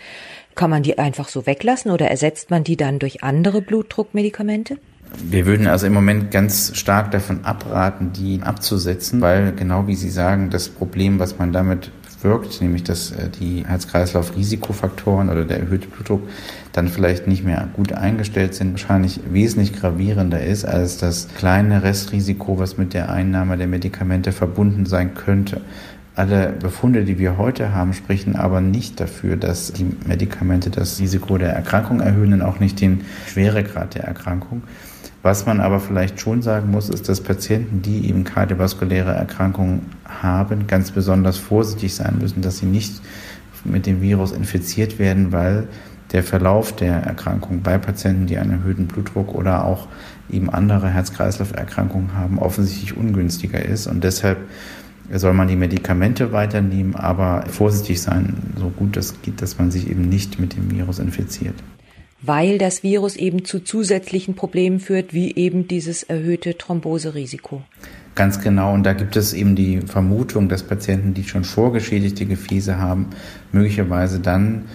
Kann 0.56 0.72
man 0.72 0.82
die 0.82 0.98
einfach 0.98 1.30
so 1.30 1.46
weglassen 1.46 1.92
oder 1.92 2.10
ersetzt 2.10 2.50
man 2.50 2.64
die 2.64 2.76
dann 2.76 2.98
durch 2.98 3.24
andere 3.24 3.62
Blutdruckmedikamente? 3.62 4.78
Wir 5.24 5.46
würden 5.46 5.68
also 5.68 5.86
im 5.86 5.94
Moment 5.94 6.32
ganz 6.32 6.76
stark 6.76 7.12
davon 7.12 7.46
abraten, 7.46 8.12
die 8.14 8.42
abzusetzen, 8.42 9.22
weil 9.22 9.54
genau 9.54 9.88
wie 9.88 9.96
Sie 9.96 10.10
sagen, 10.10 10.50
das 10.50 10.70
Problem, 10.70 11.20
was 11.20 11.38
man 11.38 11.54
damit 11.54 11.92
wirkt, 12.22 12.62
nämlich 12.62 12.84
dass 12.84 13.12
äh, 13.12 13.30
die 13.30 13.66
Herz-Kreislauf-Risikofaktoren 13.66 15.30
oder 15.30 15.46
der 15.46 15.60
erhöhte 15.60 15.88
Blutdruck 15.88 16.22
dann 16.74 16.88
vielleicht 16.88 17.28
nicht 17.28 17.44
mehr 17.44 17.68
gut 17.74 17.94
eingestellt 17.94 18.56
sind, 18.56 18.72
wahrscheinlich 18.72 19.20
wesentlich 19.30 19.74
gravierender 19.74 20.44
ist 20.44 20.66
als 20.66 20.98
das 20.98 21.28
kleine 21.38 21.84
Restrisiko, 21.84 22.60
was 22.60 22.78
mit 22.78 22.94
der 22.94 23.10
Einnahme 23.10 23.58
der 23.58 23.68
Medikamente 23.68 24.32
verbunden 24.32 24.86
sein 24.86 25.14
könnte. 25.14 25.62
Alle 26.16 26.50
Befunde, 26.50 27.06
die 27.06 27.20
wir 27.20 27.38
heute 27.38 27.74
haben, 27.76 27.94
sprechen 27.94 28.36
aber 28.36 28.60
nicht 28.60 29.00
dafür, 29.00 29.38
dass 29.38 29.72
die 29.72 29.86
Medikamente 30.08 30.72
das 30.72 31.00
Risiko 31.00 31.38
der 31.38 31.54
Erkrankung 31.54 32.00
erhöhen 32.00 32.34
und 32.34 32.42
auch 32.42 32.60
nicht 32.60 32.82
den 32.82 33.02
Schweregrad 33.28 33.94
der 33.94 34.06
Erkrankung. 34.06 34.64
Was 35.28 35.46
man 35.46 35.60
aber 35.60 35.82
vielleicht 35.82 36.22
schon 36.22 36.42
sagen 36.42 36.72
muss, 36.72 36.88
ist, 36.88 37.10
dass 37.10 37.20
Patienten, 37.20 37.82
die 37.82 38.08
eben 38.08 38.24
kardiovaskuläre 38.24 39.12
Erkrankungen 39.12 39.82
haben, 40.06 40.68
ganz 40.68 40.92
besonders 40.92 41.38
vorsichtig 41.38 41.94
sein 41.96 42.16
müssen, 42.22 42.42
dass 42.42 42.60
sie 42.60 42.66
nicht 42.66 43.02
mit 43.66 43.88
dem 43.88 44.00
Virus 44.02 44.32
infiziert 44.32 45.00
werden, 45.00 45.34
weil 45.34 45.68
der 46.14 46.24
Verlauf 46.24 46.74
der 46.74 47.04
Erkrankung 47.04 47.62
bei 47.62 47.78
Patienten, 47.78 48.26
die 48.28 48.38
einen 48.38 48.52
erhöhten 48.52 48.88
Blutdruck 48.88 49.36
oder 49.36 49.66
auch 49.66 49.90
eben 50.30 50.50
andere 50.50 50.88
Herz-Kreislauf-Erkrankungen 50.92 52.14
haben, 52.14 52.40
offensichtlich 52.40 52.96
ungünstiger 52.96 53.62
ist. 53.66 53.88
Und 53.88 54.06
deshalb 54.06 54.38
soll 55.12 55.34
man 55.34 55.50
die 55.50 55.58
Medikamente 55.58 56.32
weiternehmen, 56.32 56.96
aber 56.96 57.44
vorsichtig 57.50 58.02
sein, 58.02 58.34
so 58.56 58.70
gut 58.70 58.96
es 58.96 59.22
geht, 59.24 59.42
dass 59.42 59.60
man 59.60 59.72
sich 59.72 59.90
eben 59.90 60.08
nicht 60.08 60.40
mit 60.40 60.56
dem 60.56 60.72
Virus 60.72 61.00
infiziert 61.00 61.56
weil 62.22 62.58
das 62.58 62.84
Virus 62.84 63.16
eben 63.16 63.46
zu 63.46 63.60
zusätzlichen 63.60 64.36
Problemen 64.36 64.80
führt, 64.80 65.14
wie 65.14 65.36
eben 65.36 65.68
dieses 65.68 66.04
erhöhte 66.04 66.58
Thromboserisiko. 66.58 67.62
Ganz 68.16 68.42
genau. 68.42 68.74
Und 68.74 68.84
da 68.84 68.94
gibt 68.94 69.16
es 69.16 69.34
eben 69.34 69.56
die 69.56 69.82
Vermutung, 69.82 70.50
dass 70.50 70.64
Patienten, 70.64 71.14
die 71.14 71.24
schon 71.24 71.44
vorgeschädigte 71.44 72.26
Gefäße 72.26 72.80
haben, 72.80 73.12
möglicherweise 73.52 74.20
dann 74.20 74.66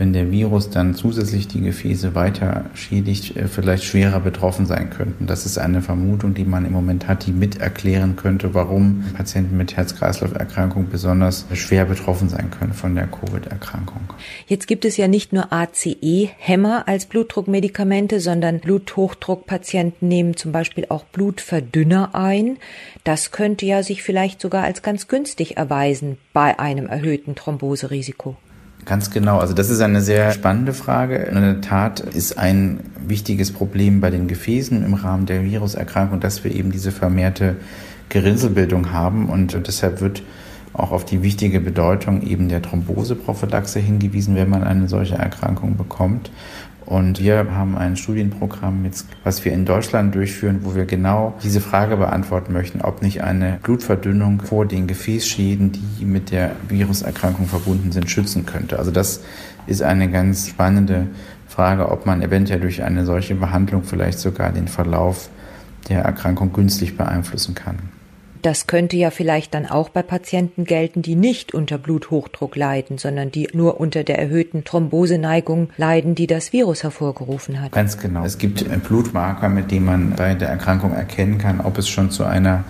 wenn 0.00 0.14
der 0.14 0.30
Virus 0.30 0.70
dann 0.70 0.94
zusätzlich 0.94 1.46
die 1.46 1.60
Gefäße 1.60 2.14
weiter 2.14 2.64
schädigt, 2.72 3.36
äh, 3.36 3.48
vielleicht 3.48 3.84
schwerer 3.84 4.20
betroffen 4.20 4.64
sein 4.64 4.88
könnten. 4.88 5.26
Das 5.26 5.44
ist 5.44 5.58
eine 5.58 5.82
Vermutung, 5.82 6.32
die 6.32 6.46
man 6.46 6.64
im 6.64 6.72
Moment 6.72 7.06
hat, 7.06 7.26
die 7.26 7.32
mit 7.32 7.60
erklären 7.60 8.16
könnte, 8.16 8.54
warum 8.54 9.04
Patienten 9.14 9.58
mit 9.58 9.76
Herz-Kreislauf-Erkrankung 9.76 10.88
besonders 10.90 11.44
schwer 11.52 11.84
betroffen 11.84 12.30
sein 12.30 12.50
können 12.50 12.72
von 12.72 12.94
der 12.94 13.08
Covid-Erkrankung. 13.08 14.14
Jetzt 14.46 14.66
gibt 14.66 14.86
es 14.86 14.96
ja 14.96 15.06
nicht 15.06 15.34
nur 15.34 15.52
ACE-Hämmer 15.52 16.88
als 16.88 17.04
Blutdruckmedikamente, 17.04 18.20
sondern 18.20 18.60
Bluthochdruckpatienten 18.60 20.08
nehmen 20.08 20.34
zum 20.34 20.50
Beispiel 20.50 20.86
auch 20.88 21.04
Blutverdünner 21.04 22.14
ein. 22.14 22.56
Das 23.04 23.32
könnte 23.32 23.66
ja 23.66 23.82
sich 23.82 24.02
vielleicht 24.02 24.40
sogar 24.40 24.64
als 24.64 24.80
ganz 24.80 25.08
günstig 25.08 25.58
erweisen 25.58 26.16
bei 26.32 26.58
einem 26.58 26.86
erhöhten 26.86 27.34
Thromboserisiko. 27.34 28.38
Ganz 28.84 29.10
genau. 29.10 29.38
Also 29.38 29.54
das 29.54 29.70
ist 29.70 29.80
eine 29.80 30.00
sehr 30.00 30.32
spannende 30.32 30.72
Frage. 30.72 31.16
In 31.16 31.34
der 31.34 31.60
Tat 31.60 32.00
ist 32.00 32.38
ein 32.38 32.80
wichtiges 33.06 33.52
Problem 33.52 34.00
bei 34.00 34.10
den 34.10 34.26
Gefäßen 34.26 34.84
im 34.84 34.94
Rahmen 34.94 35.26
der 35.26 35.44
Viruserkrankung, 35.44 36.20
dass 36.20 36.44
wir 36.44 36.54
eben 36.54 36.72
diese 36.72 36.92
vermehrte 36.92 37.56
Gerinnselbildung 38.08 38.92
haben 38.92 39.28
und 39.28 39.66
deshalb 39.66 40.00
wird 40.00 40.22
auch 40.72 40.92
auf 40.92 41.04
die 41.04 41.22
wichtige 41.22 41.60
Bedeutung 41.60 42.22
eben 42.22 42.48
der 42.48 42.62
Thromboseprophylaxe 42.62 43.80
hingewiesen, 43.80 44.36
wenn 44.36 44.48
man 44.48 44.62
eine 44.62 44.88
solche 44.88 45.16
Erkrankung 45.16 45.76
bekommt. 45.76 46.30
Und 46.90 47.20
wir 47.20 47.46
haben 47.54 47.78
ein 47.78 47.96
Studienprogramm, 47.96 48.84
jetzt, 48.84 49.06
was 49.22 49.44
wir 49.44 49.52
in 49.52 49.64
Deutschland 49.64 50.12
durchführen, 50.12 50.62
wo 50.64 50.74
wir 50.74 50.86
genau 50.86 51.34
diese 51.40 51.60
Frage 51.60 51.96
beantworten 51.96 52.52
möchten, 52.52 52.80
ob 52.80 53.00
nicht 53.00 53.22
eine 53.22 53.60
Blutverdünnung 53.62 54.40
vor 54.40 54.66
den 54.66 54.88
Gefäßschäden, 54.88 55.70
die 55.70 56.04
mit 56.04 56.32
der 56.32 56.50
Viruserkrankung 56.68 57.46
verbunden 57.46 57.92
sind, 57.92 58.10
schützen 58.10 58.44
könnte. 58.44 58.80
Also 58.80 58.90
das 58.90 59.20
ist 59.68 59.82
eine 59.82 60.10
ganz 60.10 60.48
spannende 60.48 61.06
Frage, 61.46 61.92
ob 61.92 62.06
man 62.06 62.22
eventuell 62.22 62.58
durch 62.58 62.82
eine 62.82 63.06
solche 63.06 63.36
Behandlung 63.36 63.84
vielleicht 63.84 64.18
sogar 64.18 64.50
den 64.50 64.66
Verlauf 64.66 65.30
der 65.88 66.02
Erkrankung 66.02 66.52
günstig 66.52 66.96
beeinflussen 66.96 67.54
kann. 67.54 67.76
Das 68.42 68.66
könnte 68.66 68.96
ja 68.96 69.10
vielleicht 69.10 69.54
dann 69.54 69.66
auch 69.66 69.88
bei 69.88 70.02
Patienten 70.02 70.64
gelten, 70.64 71.02
die 71.02 71.14
nicht 71.14 71.52
unter 71.54 71.78
Bluthochdruck 71.78 72.56
leiden, 72.56 72.98
sondern 72.98 73.30
die 73.30 73.48
nur 73.52 73.80
unter 73.80 74.04
der 74.04 74.18
erhöhten 74.18 74.64
Thromboseneigung 74.64 75.70
leiden, 75.76 76.14
die 76.14 76.26
das 76.26 76.52
Virus 76.52 76.82
hervorgerufen 76.82 77.60
hat. 77.60 77.72
Ganz 77.72 77.98
genau. 77.98 78.24
Es 78.24 78.38
gibt 78.38 78.64
Blutmarker, 78.84 79.48
mit 79.48 79.70
denen 79.70 79.86
man 79.86 80.14
bei 80.16 80.34
der 80.34 80.48
Erkrankung 80.48 80.92
erkennen 80.92 81.38
kann, 81.38 81.60
ob 81.60 81.78
es 81.78 81.88
schon 81.88 82.10
zu 82.10 82.24
einer 82.24 82.64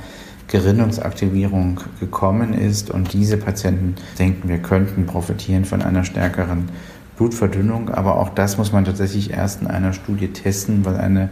Gerinnungsaktivierung 0.49 1.81
gekommen 2.01 2.55
ist. 2.55 2.91
Und 2.91 3.13
diese 3.13 3.37
Patienten 3.37 3.95
denken 4.19 4.49
wir 4.49 4.59
könnten 4.59 5.07
profitieren 5.07 5.65
von 5.65 5.83
einer 5.83 6.05
stärkeren 6.05 6.69
Blutverdünnung. 7.17 7.91
Aber 7.91 8.17
auch 8.17 8.31
das 8.31 8.59
muss 8.59 8.73
man 8.73 8.85
tatsächlich 8.85 9.31
erst 9.31 9.63
in 9.63 9.69
einer 9.69 9.93
Studie 9.93 10.29
testen, 10.29 10.85
weil 10.85 10.97
eine 10.97 11.31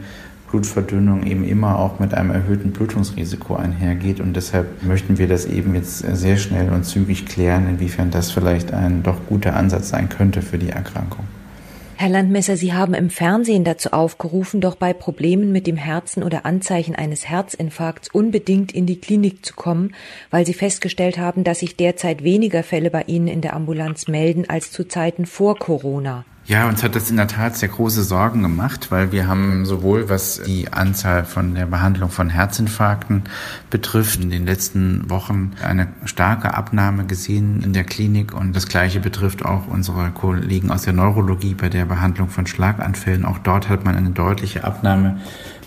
Blutverdünnung 0.50 1.24
eben 1.26 1.44
immer 1.44 1.78
auch 1.78 1.98
mit 1.98 2.14
einem 2.14 2.30
erhöhten 2.30 2.72
Blutungsrisiko 2.72 3.56
einhergeht. 3.56 4.20
Und 4.20 4.34
deshalb 4.34 4.82
möchten 4.82 5.18
wir 5.18 5.28
das 5.28 5.46
eben 5.46 5.74
jetzt 5.74 5.98
sehr 5.98 6.36
schnell 6.36 6.70
und 6.70 6.84
zügig 6.84 7.26
klären, 7.26 7.68
inwiefern 7.68 8.10
das 8.10 8.30
vielleicht 8.30 8.72
ein 8.72 9.02
doch 9.02 9.16
guter 9.28 9.56
Ansatz 9.56 9.90
sein 9.90 10.08
könnte 10.08 10.42
für 10.42 10.58
die 10.58 10.70
Erkrankung. 10.70 11.24
Herr 12.00 12.10
Landmesser, 12.10 12.56
Sie 12.56 12.72
haben 12.72 12.94
im 12.94 13.10
Fernsehen 13.10 13.64
dazu 13.64 13.90
aufgerufen, 13.90 14.60
doch 14.60 14.76
bei 14.76 14.92
Problemen 14.92 15.50
mit 15.50 15.66
dem 15.66 15.76
Herzen 15.76 16.22
oder 16.22 16.46
Anzeichen 16.46 16.94
eines 16.94 17.28
Herzinfarkts 17.28 18.08
unbedingt 18.12 18.70
in 18.70 18.86
die 18.86 19.00
Klinik 19.00 19.44
zu 19.44 19.54
kommen, 19.54 19.96
weil 20.30 20.46
Sie 20.46 20.54
festgestellt 20.54 21.18
haben, 21.18 21.42
dass 21.42 21.58
sich 21.58 21.74
derzeit 21.74 22.22
weniger 22.22 22.62
Fälle 22.62 22.92
bei 22.92 23.02
Ihnen 23.08 23.26
in 23.26 23.40
der 23.40 23.56
Ambulanz 23.56 24.06
melden 24.06 24.44
als 24.48 24.70
zu 24.70 24.86
Zeiten 24.86 25.26
vor 25.26 25.58
Corona. 25.58 26.24
Ja, 26.48 26.66
uns 26.66 26.82
hat 26.82 26.94
das 26.94 27.10
in 27.10 27.18
der 27.18 27.26
Tat 27.26 27.58
sehr 27.58 27.68
große 27.68 28.02
Sorgen 28.02 28.40
gemacht, 28.40 28.90
weil 28.90 29.12
wir 29.12 29.28
haben 29.28 29.66
sowohl 29.66 30.08
was 30.08 30.40
die 30.46 30.72
Anzahl 30.72 31.26
von 31.26 31.54
der 31.54 31.66
Behandlung 31.66 32.08
von 32.08 32.30
Herzinfarkten 32.30 33.24
betrifft, 33.68 34.22
in 34.22 34.30
den 34.30 34.46
letzten 34.46 35.10
Wochen 35.10 35.52
eine 35.62 35.88
starke 36.06 36.54
Abnahme 36.54 37.04
gesehen 37.04 37.60
in 37.62 37.74
der 37.74 37.84
Klinik 37.84 38.32
und 38.32 38.56
das 38.56 38.66
gleiche 38.66 38.98
betrifft 38.98 39.44
auch 39.44 39.68
unsere 39.68 40.08
Kollegen 40.08 40.70
aus 40.70 40.84
der 40.84 40.94
Neurologie 40.94 41.52
bei 41.52 41.68
der 41.68 41.84
Behandlung 41.84 42.30
von 42.30 42.46
Schlaganfällen. 42.46 43.26
Auch 43.26 43.36
dort 43.40 43.68
hat 43.68 43.84
man 43.84 43.94
eine 43.94 44.12
deutliche 44.12 44.64
Abnahme 44.64 45.20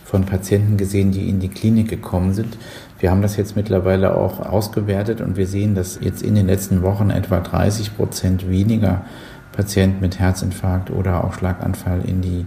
von 0.03 0.25
Patienten 0.25 0.77
gesehen, 0.77 1.11
die 1.11 1.29
in 1.29 1.39
die 1.39 1.49
Klinik 1.49 1.89
gekommen 1.89 2.33
sind. 2.33 2.57
Wir 2.97 3.11
haben 3.11 3.21
das 3.21 3.37
jetzt 3.37 3.55
mittlerweile 3.55 4.15
auch 4.15 4.39
ausgewertet 4.39 5.21
und 5.21 5.37
wir 5.37 5.45
sehen, 5.45 5.75
dass 5.75 5.99
jetzt 6.01 6.23
in 6.23 6.33
den 6.33 6.47
letzten 6.47 6.81
Wochen 6.81 7.11
etwa 7.11 7.39
30 7.39 7.95
Prozent 7.95 8.49
weniger 8.49 9.05
Patienten 9.51 9.99
mit 10.01 10.19
Herzinfarkt 10.19 10.91
oder 10.91 11.23
auch 11.23 11.33
Schlaganfall 11.33 12.01
in 12.05 12.21
die 12.21 12.45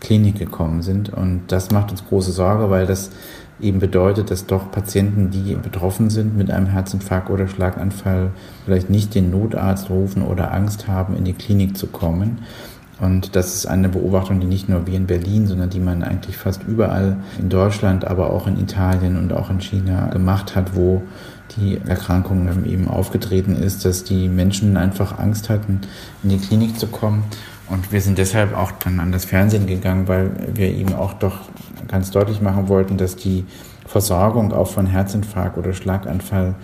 Klinik 0.00 0.38
gekommen 0.38 0.82
sind. 0.82 1.08
Und 1.08 1.42
das 1.48 1.70
macht 1.70 1.90
uns 1.90 2.06
große 2.06 2.32
Sorge, 2.32 2.70
weil 2.70 2.86
das 2.86 3.10
eben 3.60 3.78
bedeutet, 3.78 4.30
dass 4.30 4.46
doch 4.46 4.70
Patienten, 4.70 5.30
die 5.30 5.54
betroffen 5.54 6.10
sind 6.10 6.36
mit 6.36 6.50
einem 6.50 6.66
Herzinfarkt 6.66 7.30
oder 7.30 7.48
Schlaganfall, 7.48 8.30
vielleicht 8.64 8.90
nicht 8.90 9.14
den 9.14 9.30
Notarzt 9.30 9.90
rufen 9.90 10.22
oder 10.22 10.52
Angst 10.52 10.88
haben, 10.88 11.16
in 11.16 11.24
die 11.24 11.32
Klinik 11.32 11.76
zu 11.76 11.86
kommen. 11.86 12.42
Und 13.00 13.34
das 13.34 13.54
ist 13.54 13.66
eine 13.66 13.88
Beobachtung, 13.88 14.40
die 14.40 14.46
nicht 14.46 14.68
nur 14.68 14.86
wir 14.86 14.94
in 14.94 15.06
Berlin, 15.06 15.46
sondern 15.46 15.70
die 15.70 15.80
man 15.80 16.04
eigentlich 16.04 16.36
fast 16.36 16.62
überall 16.64 17.16
in 17.38 17.48
Deutschland, 17.48 18.06
aber 18.06 18.30
auch 18.30 18.46
in 18.46 18.58
Italien 18.58 19.16
und 19.16 19.32
auch 19.32 19.50
in 19.50 19.60
China 19.60 20.06
gemacht 20.08 20.54
hat, 20.54 20.76
wo 20.76 21.02
die 21.56 21.78
Erkrankung 21.86 22.48
eben 22.64 22.88
aufgetreten 22.88 23.54
ist, 23.56 23.84
dass 23.84 24.04
die 24.04 24.28
Menschen 24.28 24.76
einfach 24.76 25.18
Angst 25.18 25.50
hatten, 25.50 25.80
in 26.22 26.30
die 26.30 26.38
Klinik 26.38 26.78
zu 26.78 26.86
kommen. 26.86 27.24
Und 27.68 27.92
wir 27.92 28.00
sind 28.00 28.18
deshalb 28.18 28.56
auch 28.56 28.72
dann 28.72 29.00
an 29.00 29.12
das 29.12 29.24
Fernsehen 29.24 29.66
gegangen, 29.66 30.08
weil 30.08 30.30
wir 30.54 30.68
eben 30.68 30.94
auch 30.94 31.14
doch 31.14 31.40
ganz 31.88 32.10
deutlich 32.10 32.40
machen 32.40 32.68
wollten, 32.68 32.98
dass 32.98 33.16
die 33.16 33.44
Versorgung 33.86 34.52
auch 34.52 34.68
von 34.68 34.86
Herzinfarkt 34.86 35.56
oder 35.58 35.72
Schlaganfall 35.72 36.54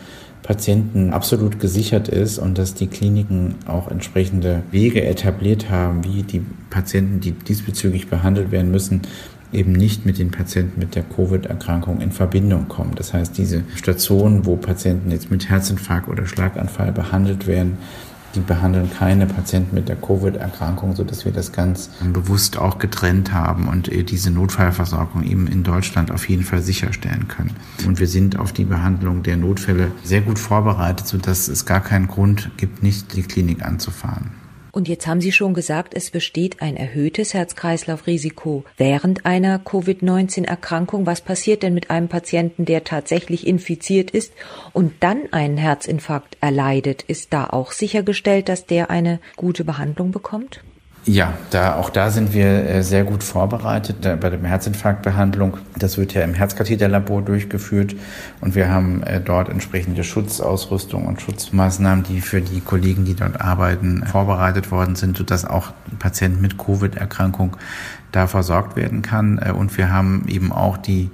Patienten 0.43 1.13
absolut 1.13 1.61
gesichert 1.61 2.09
ist 2.09 2.39
und 2.39 2.57
dass 2.57 2.75
die 2.75 2.87
Kliniken 2.87 3.57
auch 3.67 3.91
entsprechende 3.91 4.63
Wege 4.71 5.05
etabliert 5.05 5.71
haben, 5.71 6.03
wie 6.05 6.23
die 6.23 6.41
Patienten, 6.71 7.21
die 7.21 7.33
diesbezüglich 7.33 8.09
behandelt 8.09 8.51
werden 8.51 8.71
müssen, 8.71 9.03
eben 9.53 9.73
nicht 9.73 10.07
mit 10.07 10.19
den 10.19 10.31
Patienten 10.31 10.79
mit 10.79 10.95
der 10.95 11.03
Covid-Erkrankung 11.03 12.01
in 12.01 12.13
Verbindung 12.13 12.69
kommen. 12.69 12.95
Das 12.95 13.13
heißt, 13.13 13.37
diese 13.37 13.65
Stationen, 13.75 14.47
wo 14.47 14.57
Patienten 14.57 15.11
jetzt 15.11 15.31
mit 15.31 15.49
Herzinfarkt 15.49 16.09
oder 16.09 16.27
Schlaganfall 16.27 16.93
behandelt 16.93 17.47
werden, 17.47 17.79
die 18.35 18.41
behandeln 18.41 18.91
keine 18.91 19.27
Patienten 19.27 19.75
mit 19.75 19.89
der 19.89 19.97
Covid-Erkrankung, 19.97 20.95
so 20.95 21.05
dass 21.05 21.25
wir 21.25 21.33
das 21.33 21.53
ganz 21.53 21.91
bewusst 22.13 22.59
auch 22.59 22.79
getrennt 22.79 23.33
haben 23.33 23.69
und 23.69 23.91
äh, 23.91 24.05
diese 24.05 24.31
Notfallversorgung 24.31 25.25
eben 25.25 25.47
in 25.47 25.65
Deutschland 25.65 26.11
auf 26.11 26.29
jeden 26.29 26.45
Fall 26.45 26.63
sicherstellen 26.63 27.27
können. 27.29 27.55
Und 27.87 27.99
wir 27.99 28.07
sind 28.07 28.39
auf 28.39 28.53
die 28.53 28.65
Behandlung 28.65 29.23
der 29.23 29.37
Notfälle 29.37 29.91
sehr 30.05 30.21
gut 30.21 30.39
vorbereitet, 30.39 31.07
so 31.07 31.19
dass 31.19 31.49
es 31.49 31.67
gar 31.67 31.81
keinen 31.81 32.07
Grund 32.07 32.51
gibt, 32.57 32.83
nicht 32.83 33.17
die 33.17 33.23
Klinik 33.23 33.65
anzufahren. 33.65 34.31
Und 34.73 34.89
jetzt 34.89 35.07
haben 35.07 35.21
Sie 35.21 35.33
schon 35.33 35.55
gesagt, 35.55 35.95
es 35.95 36.11
besteht 36.11 36.63
ein 36.63 36.77
erhöhtes 36.77 37.35
Herz-Kreislauf-Risiko 37.35 38.65
während 38.77 39.27
einer 39.27 39.59
Covid-19-Erkrankung. 39.59 41.07
Was 41.07 41.21
passiert 41.21 41.63
denn 41.63 41.75
mit 41.75 41.91
einem 41.91 42.09
Patienten, 42.09 42.65
der 42.65 42.85
tatsächlich 42.85 43.47
infiziert 43.47 44.11
ist 44.11 44.33
und 44.73 44.93
dann 45.01 45.33
einen 45.33 45.57
Herzinfarkt 45.57 46.37
erleidet? 46.41 47.03
Ist 47.03 47.33
da 47.33 47.47
auch 47.47 47.73
sichergestellt, 47.73 48.49
dass 48.49 48.67
der 48.67 48.91
eine 48.91 49.21
gute 49.37 49.65
Behandlung 49.65 50.11
bekommt? 50.13 50.63
Ja, 51.07 51.33
da, 51.49 51.77
auch 51.77 51.89
da 51.89 52.11
sind 52.11 52.35
wir 52.35 52.47
äh, 52.47 52.83
sehr 52.83 53.05
gut 53.05 53.25
vorbereitet 53.25 54.03
bei 54.21 54.29
der 54.31 54.39
Herzinfarktbehandlung. 54.39 55.57
Das 55.79 55.97
wird 55.97 56.13
ja 56.13 56.23
im 56.23 56.35
Herzkatheterlabor 56.35 57.23
durchgeführt 57.23 57.97
und 58.43 58.55
wir 58.55 58.69
haben 58.69 59.03
äh, 59.05 59.19
dort 59.19 59.49
entsprechende 59.49 60.05
Schutzausrüstung 60.05 61.07
und 61.07 61.23
Schutzmaßnahmen, 61.23 62.05
die 62.05 62.21
für 62.21 62.43
die 62.43 62.61
Kollegen, 62.61 63.07
die 63.07 63.15
dort 63.15 63.41
arbeiten, 63.41 64.05
vorbereitet 64.07 64.71
worden 64.71 64.95
sind, 64.95 65.17
sodass 65.17 65.47
auch 65.47 65.73
Patienten 65.99 66.43
mit 66.43 66.59
Covid-Erkrankung 66.59 67.57
da 68.13 68.27
versorgt 68.27 68.77
werden 68.77 69.01
kann. 69.01 69.39
Äh, 69.39 69.53
und 69.53 69.77
wir 69.79 69.91
haben 69.91 70.27
eben 70.29 70.53
auch 70.53 70.77
die 70.77 71.11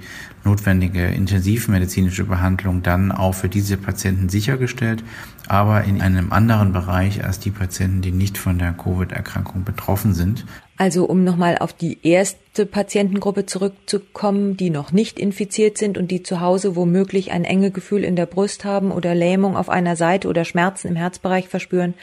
notwendige 0.47 1.05
intensivmedizinische 1.05 2.23
Behandlung 2.23 2.81
dann 2.81 3.11
auch 3.11 3.33
für 3.33 3.49
diese 3.49 3.75
Patienten 3.75 4.29
sichergestellt, 4.29 5.03
aber 5.47 5.83
in 5.83 6.01
einem 6.01 6.31
anderen 6.31 6.71
Bereich 6.71 7.23
als 7.23 7.39
die 7.39 7.51
Patienten, 7.51 8.01
die 8.01 8.11
nicht 8.11 8.37
von 8.37 8.57
der 8.57 8.71
Covid-Erkrankung 8.71 9.65
betroffen 9.65 10.13
sind. 10.13 10.45
Also 10.77 11.05
um 11.05 11.23
nochmal 11.23 11.57
auf 11.57 11.73
die 11.73 11.97
erste 12.03 12.65
Patientengruppe 12.65 13.45
zurückzukommen, 13.45 14.55
die 14.55 14.69
noch 14.69 14.91
nicht 14.91 15.19
infiziert 15.19 15.77
sind 15.77 15.97
und 15.97 16.11
die 16.11 16.23
zu 16.23 16.39
Hause 16.39 16.75
womöglich 16.75 17.31
ein 17.31 17.43
enge 17.43 17.71
Gefühl 17.71 18.03
in 18.03 18.15
der 18.15 18.25
Brust 18.25 18.63
haben 18.63 18.91
oder 18.91 19.13
Lähmung 19.15 19.57
auf 19.57 19.69
einer 19.69 19.95
Seite 19.95 20.29
oder 20.29 20.45
Schmerzen 20.45 20.87
im 20.87 20.95
Herzbereich 20.95 21.49
verspüren, 21.49 21.93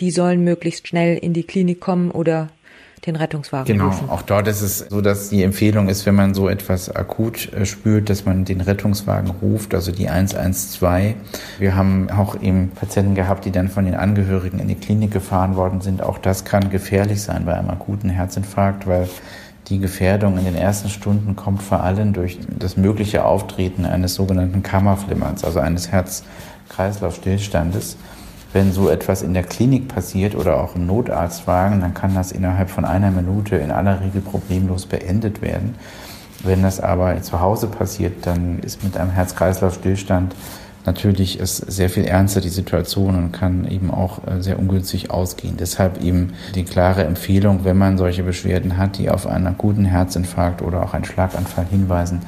die 0.00 0.10
sollen 0.10 0.42
möglichst 0.42 0.88
schnell 0.88 1.18
in 1.18 1.34
die 1.34 1.44
Klinik 1.44 1.80
kommen 1.80 2.10
oder 2.10 2.48
den 3.06 3.16
Rettungswagen 3.16 3.66
genau. 3.66 3.88
rufen. 3.88 4.08
Auch 4.08 4.22
dort 4.22 4.48
ist 4.48 4.62
es 4.62 4.78
so, 4.78 5.00
dass 5.00 5.28
die 5.28 5.42
Empfehlung 5.42 5.88
ist, 5.88 6.06
wenn 6.06 6.14
man 6.14 6.34
so 6.34 6.48
etwas 6.48 6.94
akut 6.94 7.52
äh, 7.52 7.66
spürt, 7.66 8.10
dass 8.10 8.24
man 8.24 8.44
den 8.44 8.60
Rettungswagen 8.60 9.30
ruft, 9.42 9.74
also 9.74 9.92
die 9.92 10.08
112. 10.08 11.14
Wir 11.58 11.76
haben 11.76 12.10
auch 12.10 12.40
eben 12.40 12.70
Patienten 12.70 13.14
gehabt, 13.14 13.44
die 13.44 13.50
dann 13.50 13.68
von 13.68 13.84
den 13.84 13.94
Angehörigen 13.94 14.58
in 14.58 14.68
die 14.68 14.74
Klinik 14.74 15.12
gefahren 15.12 15.56
worden 15.56 15.80
sind. 15.80 16.02
Auch 16.02 16.18
das 16.18 16.44
kann 16.44 16.70
gefährlich 16.70 17.22
sein 17.22 17.44
bei 17.44 17.54
einem 17.54 17.70
akuten 17.70 18.10
Herzinfarkt, 18.10 18.86
weil 18.86 19.08
die 19.68 19.78
Gefährdung 19.78 20.36
in 20.38 20.44
den 20.44 20.56
ersten 20.56 20.90
Stunden 20.90 21.36
kommt 21.36 21.62
vor 21.62 21.82
allem 21.82 22.12
durch 22.12 22.38
das 22.58 22.76
mögliche 22.76 23.24
Auftreten 23.24 23.86
eines 23.86 24.14
sogenannten 24.14 24.62
Kammerflimmerns, 24.62 25.42
also 25.44 25.60
eines 25.60 25.90
Herz-Kreislauf-Stillstandes. 25.90 27.96
Wenn 28.54 28.72
so 28.72 28.88
etwas 28.88 29.22
in 29.22 29.34
der 29.34 29.42
Klinik 29.42 29.88
passiert 29.88 30.36
oder 30.36 30.62
auch 30.62 30.76
im 30.76 30.86
Notarztwagen, 30.86 31.80
dann 31.80 31.92
kann 31.92 32.14
das 32.14 32.30
innerhalb 32.30 32.70
von 32.70 32.84
einer 32.84 33.10
Minute 33.10 33.56
in 33.56 33.72
aller 33.72 34.00
Regel 34.00 34.20
problemlos 34.20 34.86
beendet 34.86 35.42
werden. 35.42 35.74
Wenn 36.44 36.62
das 36.62 36.78
aber 36.78 37.20
zu 37.20 37.40
Hause 37.40 37.66
passiert, 37.66 38.26
dann 38.26 38.60
ist 38.60 38.84
mit 38.84 38.96
einem 38.96 39.10
Herz-Kreislauf-Stillstand 39.10 40.36
natürlich 40.86 41.40
es 41.40 41.56
sehr 41.56 41.90
viel 41.90 42.04
ernster 42.04 42.40
die 42.40 42.48
Situation 42.48 43.16
und 43.16 43.32
kann 43.32 43.66
eben 43.66 43.90
auch 43.90 44.20
äh, 44.26 44.40
sehr 44.40 44.58
ungünstig 44.58 45.10
ausgehen. 45.10 45.56
Deshalb 45.58 46.00
eben 46.00 46.34
die 46.54 46.64
klare 46.64 47.04
Empfehlung, 47.04 47.64
wenn 47.64 47.78
man 47.78 47.98
solche 47.98 48.22
Beschwerden 48.22 48.76
hat, 48.76 48.98
die 48.98 49.10
auf 49.10 49.26
einen 49.26 49.46
akuten 49.46 49.84
Herzinfarkt 49.84 50.62
oder 50.62 50.84
auch 50.84 50.94
einen 50.94 51.04
Schlaganfall 51.04 51.66
hinweisen, 51.66 52.20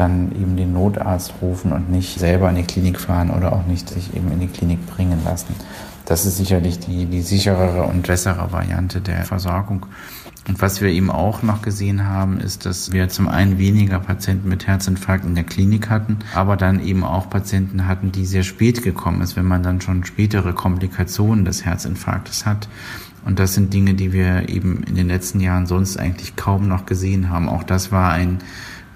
dann 0.00 0.32
eben 0.32 0.56
den 0.56 0.72
Notarzt 0.72 1.34
rufen 1.42 1.72
und 1.72 1.90
nicht 1.90 2.18
selber 2.18 2.48
in 2.48 2.56
die 2.56 2.62
Klinik 2.62 2.98
fahren 2.98 3.30
oder 3.30 3.52
auch 3.52 3.66
nicht 3.66 3.90
sich 3.90 4.16
eben 4.16 4.32
in 4.32 4.40
die 4.40 4.48
Klinik 4.48 4.86
bringen 4.86 5.20
lassen. 5.24 5.54
Das 6.06 6.24
ist 6.24 6.38
sicherlich 6.38 6.80
die, 6.80 7.04
die 7.04 7.20
sicherere 7.20 7.84
und 7.84 8.06
bessere 8.06 8.50
Variante 8.50 9.00
der 9.02 9.24
Versorgung. 9.24 9.86
Und 10.48 10.60
was 10.62 10.80
wir 10.80 10.88
eben 10.88 11.10
auch 11.10 11.42
noch 11.42 11.60
gesehen 11.60 12.08
haben, 12.08 12.40
ist, 12.40 12.64
dass 12.64 12.92
wir 12.92 13.10
zum 13.10 13.28
einen 13.28 13.58
weniger 13.58 14.00
Patienten 14.00 14.48
mit 14.48 14.66
Herzinfarkt 14.66 15.26
in 15.26 15.34
der 15.34 15.44
Klinik 15.44 15.90
hatten, 15.90 16.18
aber 16.34 16.56
dann 16.56 16.82
eben 16.82 17.04
auch 17.04 17.28
Patienten 17.28 17.86
hatten, 17.86 18.10
die 18.10 18.24
sehr 18.24 18.42
spät 18.42 18.82
gekommen 18.82 19.20
ist, 19.20 19.36
wenn 19.36 19.44
man 19.44 19.62
dann 19.62 19.82
schon 19.82 20.04
spätere 20.04 20.54
Komplikationen 20.54 21.44
des 21.44 21.66
Herzinfarktes 21.66 22.46
hat. 22.46 22.68
Und 23.26 23.38
das 23.38 23.52
sind 23.52 23.74
Dinge, 23.74 23.92
die 23.92 24.14
wir 24.14 24.48
eben 24.48 24.82
in 24.84 24.94
den 24.94 25.08
letzten 25.08 25.40
Jahren 25.40 25.66
sonst 25.66 25.98
eigentlich 25.98 26.36
kaum 26.36 26.68
noch 26.68 26.86
gesehen 26.86 27.28
haben. 27.28 27.50
Auch 27.50 27.62
das 27.62 27.92
war 27.92 28.10
ein 28.12 28.38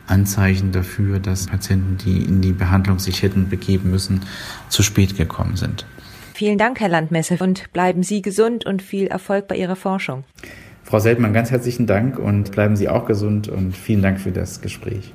Anzeichen 0.06 0.72
dafür, 0.72 1.18
dass 1.18 1.46
Patienten, 1.46 1.98
die 1.98 2.22
in 2.22 2.40
die 2.40 2.52
Behandlung 2.52 2.98
sich 2.98 3.22
hätten 3.22 3.48
begeben 3.48 3.90
müssen, 3.90 4.22
zu 4.68 4.82
spät 4.82 5.16
gekommen 5.16 5.56
sind. 5.56 5.86
Vielen 6.34 6.58
Dank, 6.58 6.80
Herr 6.80 6.88
Landmesser, 6.88 7.40
und 7.40 7.72
bleiben 7.72 8.02
Sie 8.02 8.20
gesund 8.20 8.66
und 8.66 8.82
viel 8.82 9.06
Erfolg 9.06 9.46
bei 9.46 9.56
Ihrer 9.56 9.76
Forschung. 9.76 10.24
Frau 10.82 10.98
Seltmann, 10.98 11.32
ganz 11.32 11.50
herzlichen 11.50 11.86
Dank 11.86 12.18
und 12.18 12.52
bleiben 12.52 12.76
Sie 12.76 12.88
auch 12.88 13.06
gesund 13.06 13.48
und 13.48 13.76
vielen 13.76 14.02
Dank 14.02 14.20
für 14.20 14.32
das 14.32 14.60
Gespräch. 14.60 15.12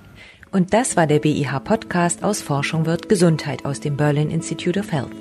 Und 0.51 0.73
das 0.73 0.97
war 0.97 1.05
der 1.05 1.19
BIH 1.19 1.59
Podcast 1.63 2.23
aus 2.23 2.41
Forschung 2.41 2.87
wird 2.87 3.07
Gesundheit 3.07 3.65
aus 3.65 3.79
dem 3.81 3.97
Berlin 3.97 4.31
Institute 4.31 4.79
of 4.79 4.91
Health. 4.91 5.11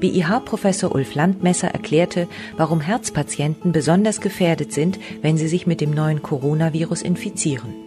BIH-Professor 0.00 0.92
Ulf 0.92 1.14
Landmesser 1.14 1.68
erklärte, 1.68 2.26
warum 2.56 2.80
Herzpatienten 2.80 3.70
besonders 3.70 4.20
gefährdet 4.20 4.72
sind, 4.72 4.98
wenn 5.22 5.36
sie 5.36 5.46
sich 5.46 5.66
mit 5.68 5.80
dem 5.80 5.92
neuen 5.92 6.22
Coronavirus 6.22 7.02
infizieren. 7.02 7.83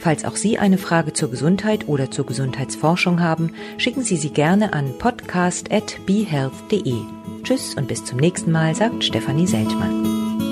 Falls 0.00 0.24
auch 0.24 0.36
Sie 0.36 0.58
eine 0.58 0.78
Frage 0.78 1.12
zur 1.12 1.30
Gesundheit 1.30 1.86
oder 1.86 2.10
zur 2.10 2.24
Gesundheitsforschung 2.26 3.20
haben, 3.20 3.52
schicken 3.76 4.02
Sie 4.02 4.16
sie 4.16 4.30
gerne 4.30 4.72
an 4.72 4.96
podcast.behealth.de. 4.98 6.96
Tschüss 7.42 7.74
und 7.74 7.86
bis 7.86 8.04
zum 8.06 8.18
nächsten 8.18 8.50
Mal, 8.50 8.74
sagt 8.74 9.04
Stefanie 9.04 9.46
Seltmann. 9.46 10.49